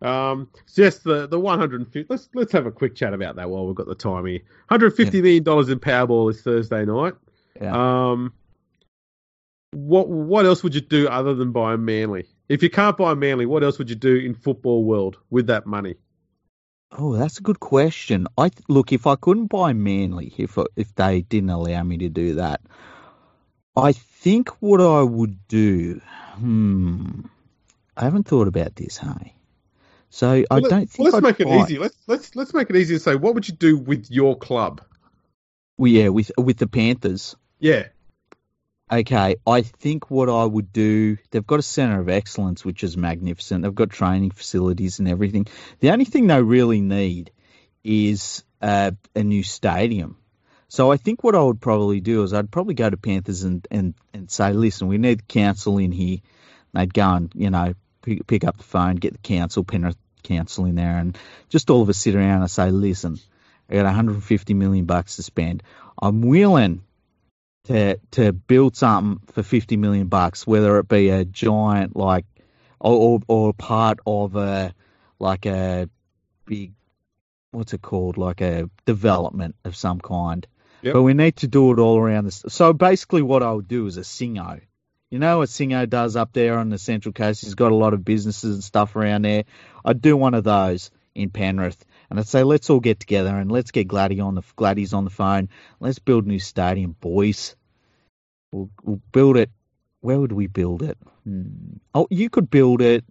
[0.02, 2.06] Um, yes, the the 150.
[2.08, 4.40] Let's let's have a quick chat about that while we've got the time here.
[4.68, 7.14] 150 million dollars in Powerball is Thursday night.
[7.60, 8.10] Yeah.
[8.10, 8.32] Um,
[9.72, 12.26] what what else would you do other than buy a Manly?
[12.48, 15.48] If you can't buy a Manly, what else would you do in football world with
[15.48, 15.96] that money?
[16.92, 18.26] Oh, that's a good question.
[18.36, 22.34] I look if I couldn't buy Manly, if if they didn't allow me to do
[22.36, 22.62] that,
[23.76, 26.00] I think what I would do.
[26.34, 27.22] Hmm,
[27.96, 29.34] I haven't thought about this, hey.
[30.10, 30.98] So I Well, let- don't think.
[30.98, 31.78] well, let's I'd make it buy- easy.
[31.78, 34.80] Let's let's let's make it easy to say what would you do with your club?
[35.78, 37.36] Well, yeah, with with the Panthers.
[37.58, 37.88] Yeah,
[38.92, 42.96] Okay, I think what I would do, they've got a centre of excellence, which is
[42.96, 43.62] magnificent.
[43.62, 45.46] They've got training facilities and everything.
[45.78, 47.30] The only thing they really need
[47.84, 50.16] is uh, a new stadium.
[50.70, 53.66] So I think what I would probably do is I'd probably go to Panthers and,
[53.72, 56.18] and, and say, listen, we need council in here.
[56.72, 60.66] They'd go and, you know, pick, pick up the phone, get the council, Penrith council
[60.66, 61.18] in there, and
[61.48, 63.18] just all of us sit around and say, listen,
[63.68, 65.64] I got 150 million bucks to spend.
[66.00, 66.82] I'm willing
[67.64, 72.26] to to build something for 50 million bucks, whether it be a giant like
[72.78, 74.72] or or, or part of a
[75.18, 75.88] like a
[76.46, 76.74] big
[77.50, 80.46] what's it called like a development of some kind.
[80.82, 80.94] Yep.
[80.94, 82.44] But we need to do it all around this.
[82.48, 84.60] So basically, what I would do is a Singo.
[85.10, 87.42] You know what Singo does up there on the Central Coast?
[87.42, 89.44] He's got a lot of businesses and stuff around there.
[89.84, 93.50] I'd do one of those in Penrith, and I'd say let's all get together and
[93.50, 95.48] let's get Gladdy on the Gladdy's on the phone.
[95.80, 97.56] Let's build a new stadium, boys.
[98.52, 99.50] We'll, we'll build it.
[100.00, 100.96] Where would we build it?
[101.24, 101.78] Hmm.
[101.94, 103.04] Oh, you could build it.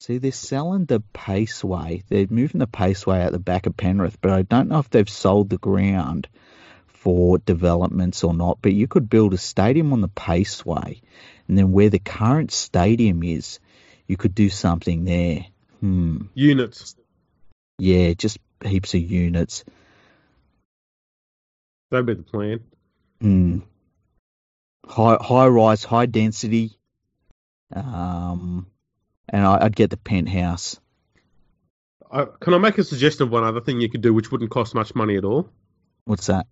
[0.00, 2.04] See, they're selling the Paceway.
[2.08, 5.08] They're moving the Paceway out the back of Penrith, but I don't know if they've
[5.08, 6.28] sold the ground
[7.06, 8.58] for developments or not.
[8.60, 11.00] But you could build a stadium on the Paceway,
[11.46, 13.60] and then where the current stadium is,
[14.08, 15.46] you could do something there.
[15.78, 16.22] Hmm.
[16.34, 16.96] units.
[17.78, 19.64] Yeah, just heaps of units.
[21.92, 22.64] That'd be the plan.
[23.20, 23.58] Hmm.
[24.84, 26.76] High, high rise, high density.
[27.72, 28.66] Um,
[29.28, 30.80] and I, I'd get the penthouse.
[32.10, 34.50] I, can I make a suggestion of one other thing you could do, which wouldn't
[34.50, 35.48] cost much money at all?
[36.04, 36.48] What's that?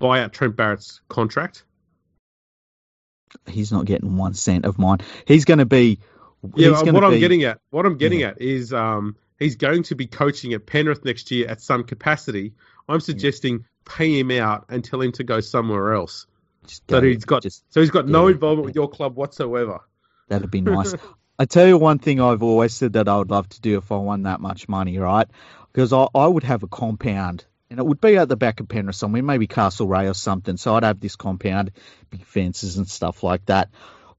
[0.00, 1.62] Buy out Trent Barrett's contract.
[3.46, 4.98] He's not getting one cent of mine.
[5.26, 6.00] He's going to be.
[6.56, 10.06] Yeah, what I'm getting at, what I'm getting at is, um, he's going to be
[10.06, 12.54] coaching at Penrith next year at some capacity.
[12.88, 16.26] I'm suggesting pay him out and tell him to go somewhere else.
[16.66, 19.80] Just So he's got, just- so he's got no involvement with your club whatsoever.
[20.28, 20.94] That'd be nice.
[21.38, 23.92] I tell you one thing I've always said that I would love to do if
[23.92, 25.26] I won that much money, right?
[25.72, 28.68] Because I, I would have a compound, and it would be at the back of
[28.68, 30.56] Penrith somewhere, maybe Castlereagh or something.
[30.56, 31.70] So I'd have this compound,
[32.10, 33.70] big fences and stuff like that.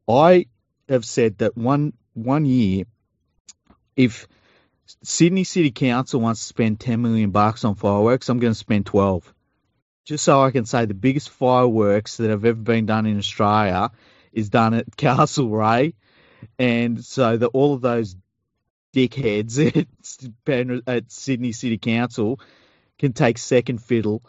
[0.08, 0.48] I
[0.88, 2.86] have said that one one year,
[3.96, 4.28] if
[5.04, 8.86] Sydney City Council wants to spend ten million bucks on fireworks, I'm going to spend
[8.86, 9.32] twelve,
[10.06, 13.92] just so I can say the biggest fireworks that have ever been done in Australia
[14.32, 15.94] is done at Castlereagh
[16.58, 18.16] and so that all of those
[18.94, 19.60] dickheads
[20.48, 22.40] at, at Sydney City Council
[23.02, 24.24] can take second fiddle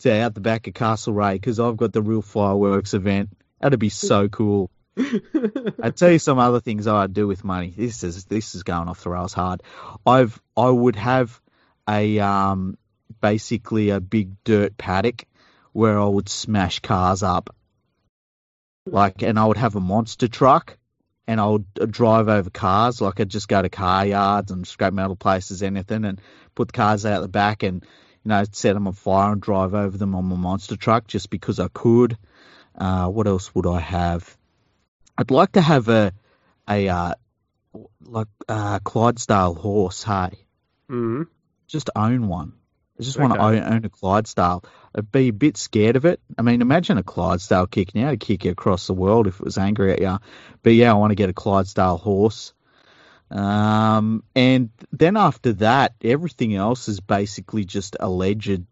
[0.00, 3.30] to out the back of Castlereagh because I've got the real fireworks event.
[3.58, 4.70] That'd be so cool.
[4.98, 7.72] I tell you some other things I'd do with money.
[7.76, 9.62] This is this is going off the rails hard.
[10.04, 11.40] I've I would have
[11.88, 12.76] a um
[13.20, 15.24] basically a big dirt paddock
[15.72, 17.54] where I would smash cars up.
[18.84, 20.76] Like and I would have a monster truck
[21.26, 23.00] and I would uh, drive over cars.
[23.00, 26.20] Like I'd just go to car yards and scrap metal places, anything, and
[26.54, 27.86] put the cars out the back and
[28.28, 31.30] you know set them on fire and drive over them on my monster truck just
[31.30, 32.18] because I could.
[32.76, 34.36] Uh, what else would I have?
[35.16, 36.12] I'd like to have a
[36.68, 37.14] a uh,
[38.02, 40.02] like uh, Clydesdale horse.
[40.04, 40.32] Hey,
[40.90, 41.26] mm
[41.66, 42.54] just own one.
[42.98, 44.64] I just want to own, own a Clydesdale.
[44.94, 46.18] I'd be a bit scared of it.
[46.38, 49.38] I mean, imagine a Clydesdale kicking you out, it'd kick you across the world if
[49.38, 50.18] it was angry at you.
[50.62, 52.54] But yeah, I want to get a Clydesdale horse.
[53.30, 58.64] Um, and then after that, everything else is basically just alleged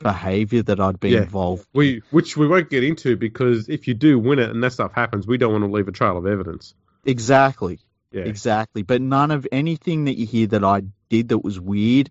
[0.00, 1.22] behavior that I'd be Yeah.
[1.22, 1.66] involved.
[1.72, 4.92] We, which we won't get into because if you do win it and that stuff
[4.92, 6.74] happens, we don't want to leave a trail of evidence.
[7.04, 7.80] Exactly.
[8.12, 8.22] Yeah.
[8.22, 8.82] Exactly.
[8.82, 12.10] But none of anything that you hear that I did that was weird,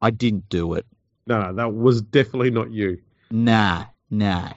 [0.00, 0.86] I didn't do it.
[1.26, 3.00] No, no, that was definitely not you.
[3.30, 4.52] Nah, nah.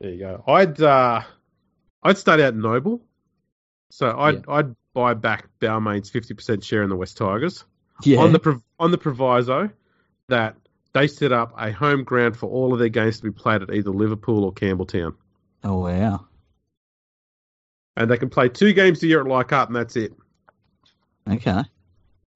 [0.00, 0.44] There you go.
[0.46, 1.22] I'd uh,
[2.02, 3.00] I'd start out noble,
[3.90, 7.64] so I'd I'd buy back Balmain's fifty percent share in the West Tigers
[8.02, 8.20] Yeah.
[8.20, 9.70] on the prov- on the proviso
[10.28, 10.56] that
[10.94, 13.74] they set up a home ground for all of their games to be played at
[13.74, 15.14] either Liverpool or Campbelltown,
[15.64, 16.26] oh wow.
[17.96, 20.12] and they can play two games a year at Leichhardt, and that's it.
[21.28, 21.62] Okay.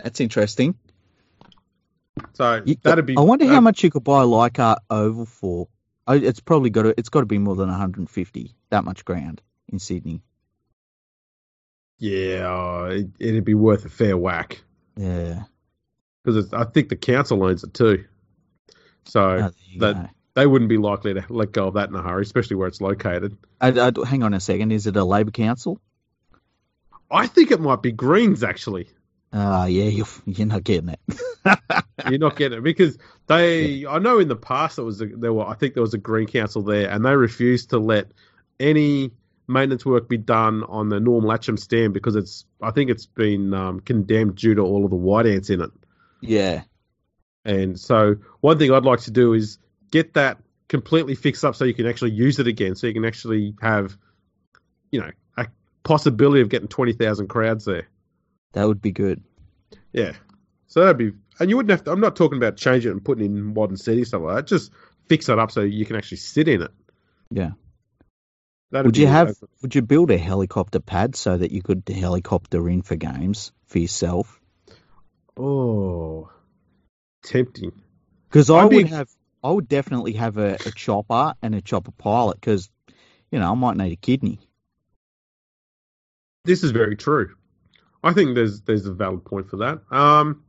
[0.02, 0.74] That's interesting.
[2.34, 3.16] So You- that'd be.
[3.16, 5.68] I wonder how much you could buy Leichhardt oval for.
[6.06, 6.94] Oh, it's probably got to.
[6.98, 8.54] It's got to be more than 150.
[8.70, 10.22] That much ground in Sydney.
[11.98, 14.62] Yeah, oh, it, it'd be worth a fair whack
[14.96, 15.42] Yeah.
[16.24, 18.04] because I think the council owns it too.
[19.04, 20.08] So Oh, that- go.
[20.34, 22.80] they wouldn't be likely to let go of that in a hurry, especially where it's
[22.80, 23.36] located.
[23.60, 24.70] I, I, hang on a second.
[24.72, 25.80] Is it a Labor council?
[27.10, 28.88] I think it might be Greens actually.
[29.32, 29.84] Ah, yeah.
[29.84, 31.00] You're, you're not getting it.
[32.08, 32.96] You're not getting it because
[33.26, 33.84] they.
[33.84, 35.44] I know in the past it was a, there were.
[35.46, 38.06] I think there was a Green Council there, and they refused to let
[38.60, 39.10] any
[39.48, 42.44] maintenance work be done on the Norm Latcham stand because it's.
[42.62, 45.70] I think it's been um, condemned due to all of the white ants in it.
[46.20, 46.62] yeah.
[47.44, 49.58] And so one thing I'd like to do is
[49.90, 50.38] get that
[50.68, 53.96] completely fixed up so you can actually use it again, so you can actually have,
[54.90, 55.46] you know, a
[55.82, 57.88] possibility of getting twenty thousand crowds there.
[58.52, 59.22] That would be good.
[59.92, 60.12] Yeah.
[60.66, 61.92] So that'd be, and you wouldn't have to.
[61.92, 64.46] I'm not talking about changing it and putting in modern city stuff like that.
[64.46, 64.70] Just
[65.08, 66.70] fix it up so you can actually sit in it.
[67.30, 67.52] Yeah.
[68.70, 69.34] That'd Would you have?
[69.62, 73.78] Would you build a helicopter pad so that you could helicopter in for games for
[73.78, 74.40] yourself?
[75.38, 76.30] Oh,
[77.22, 77.72] tempting.
[78.28, 79.08] Because I I'd be- have,
[79.42, 82.40] I would definitely have a, a chopper and a chopper pilot.
[82.40, 82.68] Because,
[83.30, 84.40] you know, I might need a kidney.
[86.44, 87.34] This is very true.
[88.02, 89.80] I think there's there's a valid point for that.
[89.90, 90.44] Um,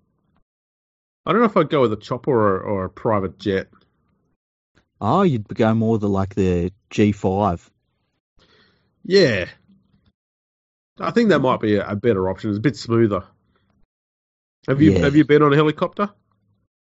[1.25, 3.69] I don't know if I'd go with a chopper or, or a private jet.
[5.01, 7.69] Oh, you'd go more the like the G5.
[9.09, 9.47] Yeah.
[10.99, 12.51] I think that might be a, a better option.
[12.51, 13.23] It's a bit smoother.
[14.67, 14.99] Have you Yeah.
[14.99, 16.11] have you been on a helicopter?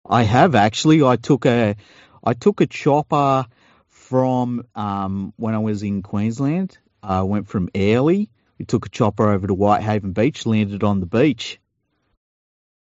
[0.05, 1.01] I have actually.
[1.05, 1.77] I took a,
[2.25, 3.47] I took a chopper
[3.87, 6.77] from um when I was in Queensland.
[7.05, 8.29] I went from Airlie.
[8.59, 11.61] We took a chopper over to Whitehaven Beach, landed on the beach.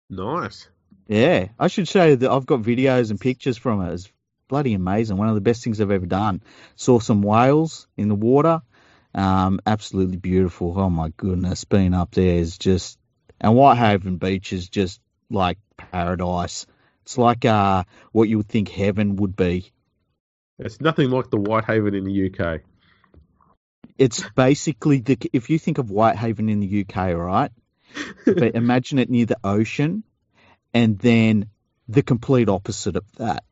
[0.09, 0.69] Nice.
[1.09, 3.93] Yeah, I should show you that I've got videos and pictures from it.
[3.93, 4.09] It's
[4.47, 5.17] bloody amazing.
[5.17, 6.41] One of the best things I've ever done.
[6.77, 8.61] Saw some whales in the water.
[9.15, 10.73] Um, absolutely beautiful.
[10.77, 12.99] Oh my goodness, being up there is just,
[13.39, 16.65] and Whitehaven Beach is just like paradise.
[17.03, 19.71] It's like uh, what you would think heaven would be.
[20.59, 22.61] It's nothing like the Whitehaven in the UK.
[23.97, 27.51] It's basically the if you think of Whitehaven in the UK, right?
[28.25, 30.03] But imagine it near the ocean,
[30.73, 31.49] and then
[31.87, 33.43] the complete opposite of that.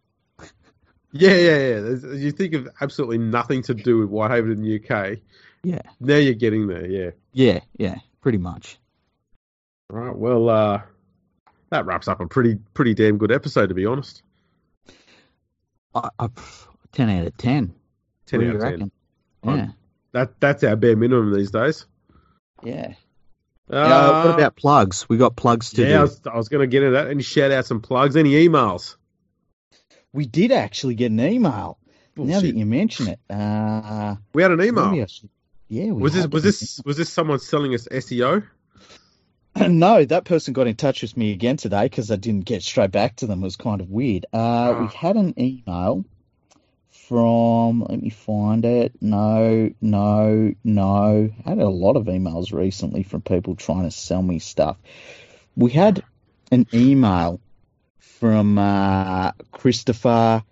[1.11, 2.13] Yeah, yeah, yeah.
[2.13, 5.19] You think of absolutely nothing to do with Whitehaven in the UK.
[5.65, 5.81] Yeah.
[5.99, 7.09] Now you're getting there, yeah.
[7.33, 8.77] Yeah, yeah, pretty much.
[9.91, 10.15] All right.
[10.15, 10.81] Well, uh,
[11.71, 14.21] that wraps up a pretty pretty damn good episode, to be honest.
[15.93, 16.27] I, I,
[16.91, 17.73] ten out of ten.
[18.27, 18.71] Ten What out of ten.
[18.71, 18.91] reckon?
[19.43, 19.67] I'm- Yeah,
[20.11, 21.85] That that's our bare minimum these days.
[22.63, 22.93] yeah.
[23.67, 25.09] Uh, Uh, what about plugs?
[25.09, 25.87] We got plugs to yeah?
[25.87, 26.01] I do.
[26.01, 27.07] was, I was going to get into that.
[27.09, 28.15] Any shout outs and plugs?
[28.15, 28.95] Any emails?
[30.13, 31.79] We did actually get an email.
[32.15, 34.85] Now that you mention it, uh, We had an email.
[34.91, 35.29] maybe I should-
[35.67, 38.45] yeah, we Was this was this was this someone selling us SEO?
[39.67, 42.91] no, that person got in touch with me again today because I didn't get straight
[42.91, 43.41] back to them.
[43.41, 44.25] It was kind of weird.
[44.33, 44.89] Uh, we Ah.
[44.89, 46.05] had an email
[46.89, 47.81] from.
[47.87, 48.93] Let me find it.
[49.01, 51.29] No, no, no.
[51.45, 54.77] I had a lot of emails recently from people trying to sell me stuff.
[55.55, 56.03] We had
[56.51, 57.39] an email
[57.99, 60.43] from uh, Christopher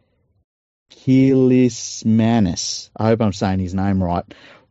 [0.91, 2.89] Kilismanis.
[2.95, 4.23] I hope I'm saying his name right.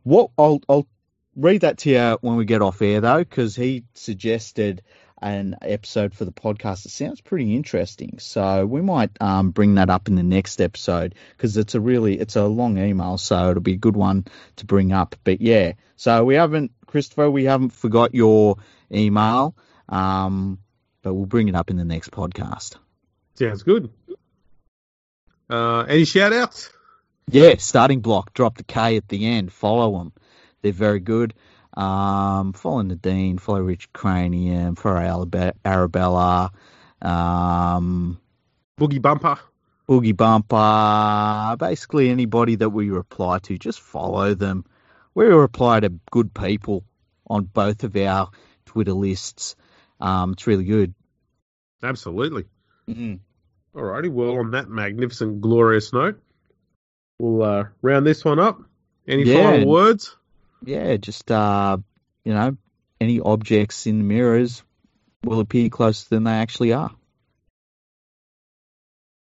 [0.03, 0.87] What I'll I'll
[1.35, 4.81] read that to you when we get off air though, because he suggested
[5.21, 6.85] an episode for the podcast.
[6.85, 11.15] It sounds pretty interesting, so we might um, bring that up in the next episode
[11.35, 14.25] because it's a really it's a long email, so it'll be a good one
[14.57, 15.15] to bring up.
[15.23, 18.57] But yeah, so we haven't, Christopher, we haven't forgot your
[18.91, 19.55] email,
[19.87, 20.59] um,
[21.01, 22.75] but we'll bring it up in the next podcast.
[23.35, 23.89] Sounds good.
[25.49, 26.69] Uh, any shout outs?
[27.29, 29.51] Yeah, starting block, drop the K at the end.
[29.51, 30.13] Follow them;
[30.61, 31.33] they're very good.
[31.75, 35.27] Um, follow Nadine, follow Rich Cranium, follow
[35.65, 36.51] Arabella,
[37.01, 38.19] um,
[38.79, 39.39] Boogie Bumper.
[39.87, 41.57] Boogie Bumper.
[41.57, 44.65] Basically, anybody that we reply to, just follow them.
[45.15, 46.83] We reply to good people
[47.27, 48.29] on both of our
[48.65, 49.55] Twitter lists.
[49.99, 50.93] Um, it's really good.
[51.81, 52.45] Absolutely.
[52.89, 53.15] Mm-hmm.
[53.77, 56.21] Alrighty, well, on that magnificent, glorious note,
[57.23, 58.61] we'll uh, round this one up.
[59.07, 59.51] Any Yeah.
[59.51, 60.15] final words?
[60.65, 61.77] Yeah, just uh,
[62.25, 62.57] you know,
[62.99, 64.63] any objects in the mirrors
[65.23, 66.91] will appear closer than they actually are.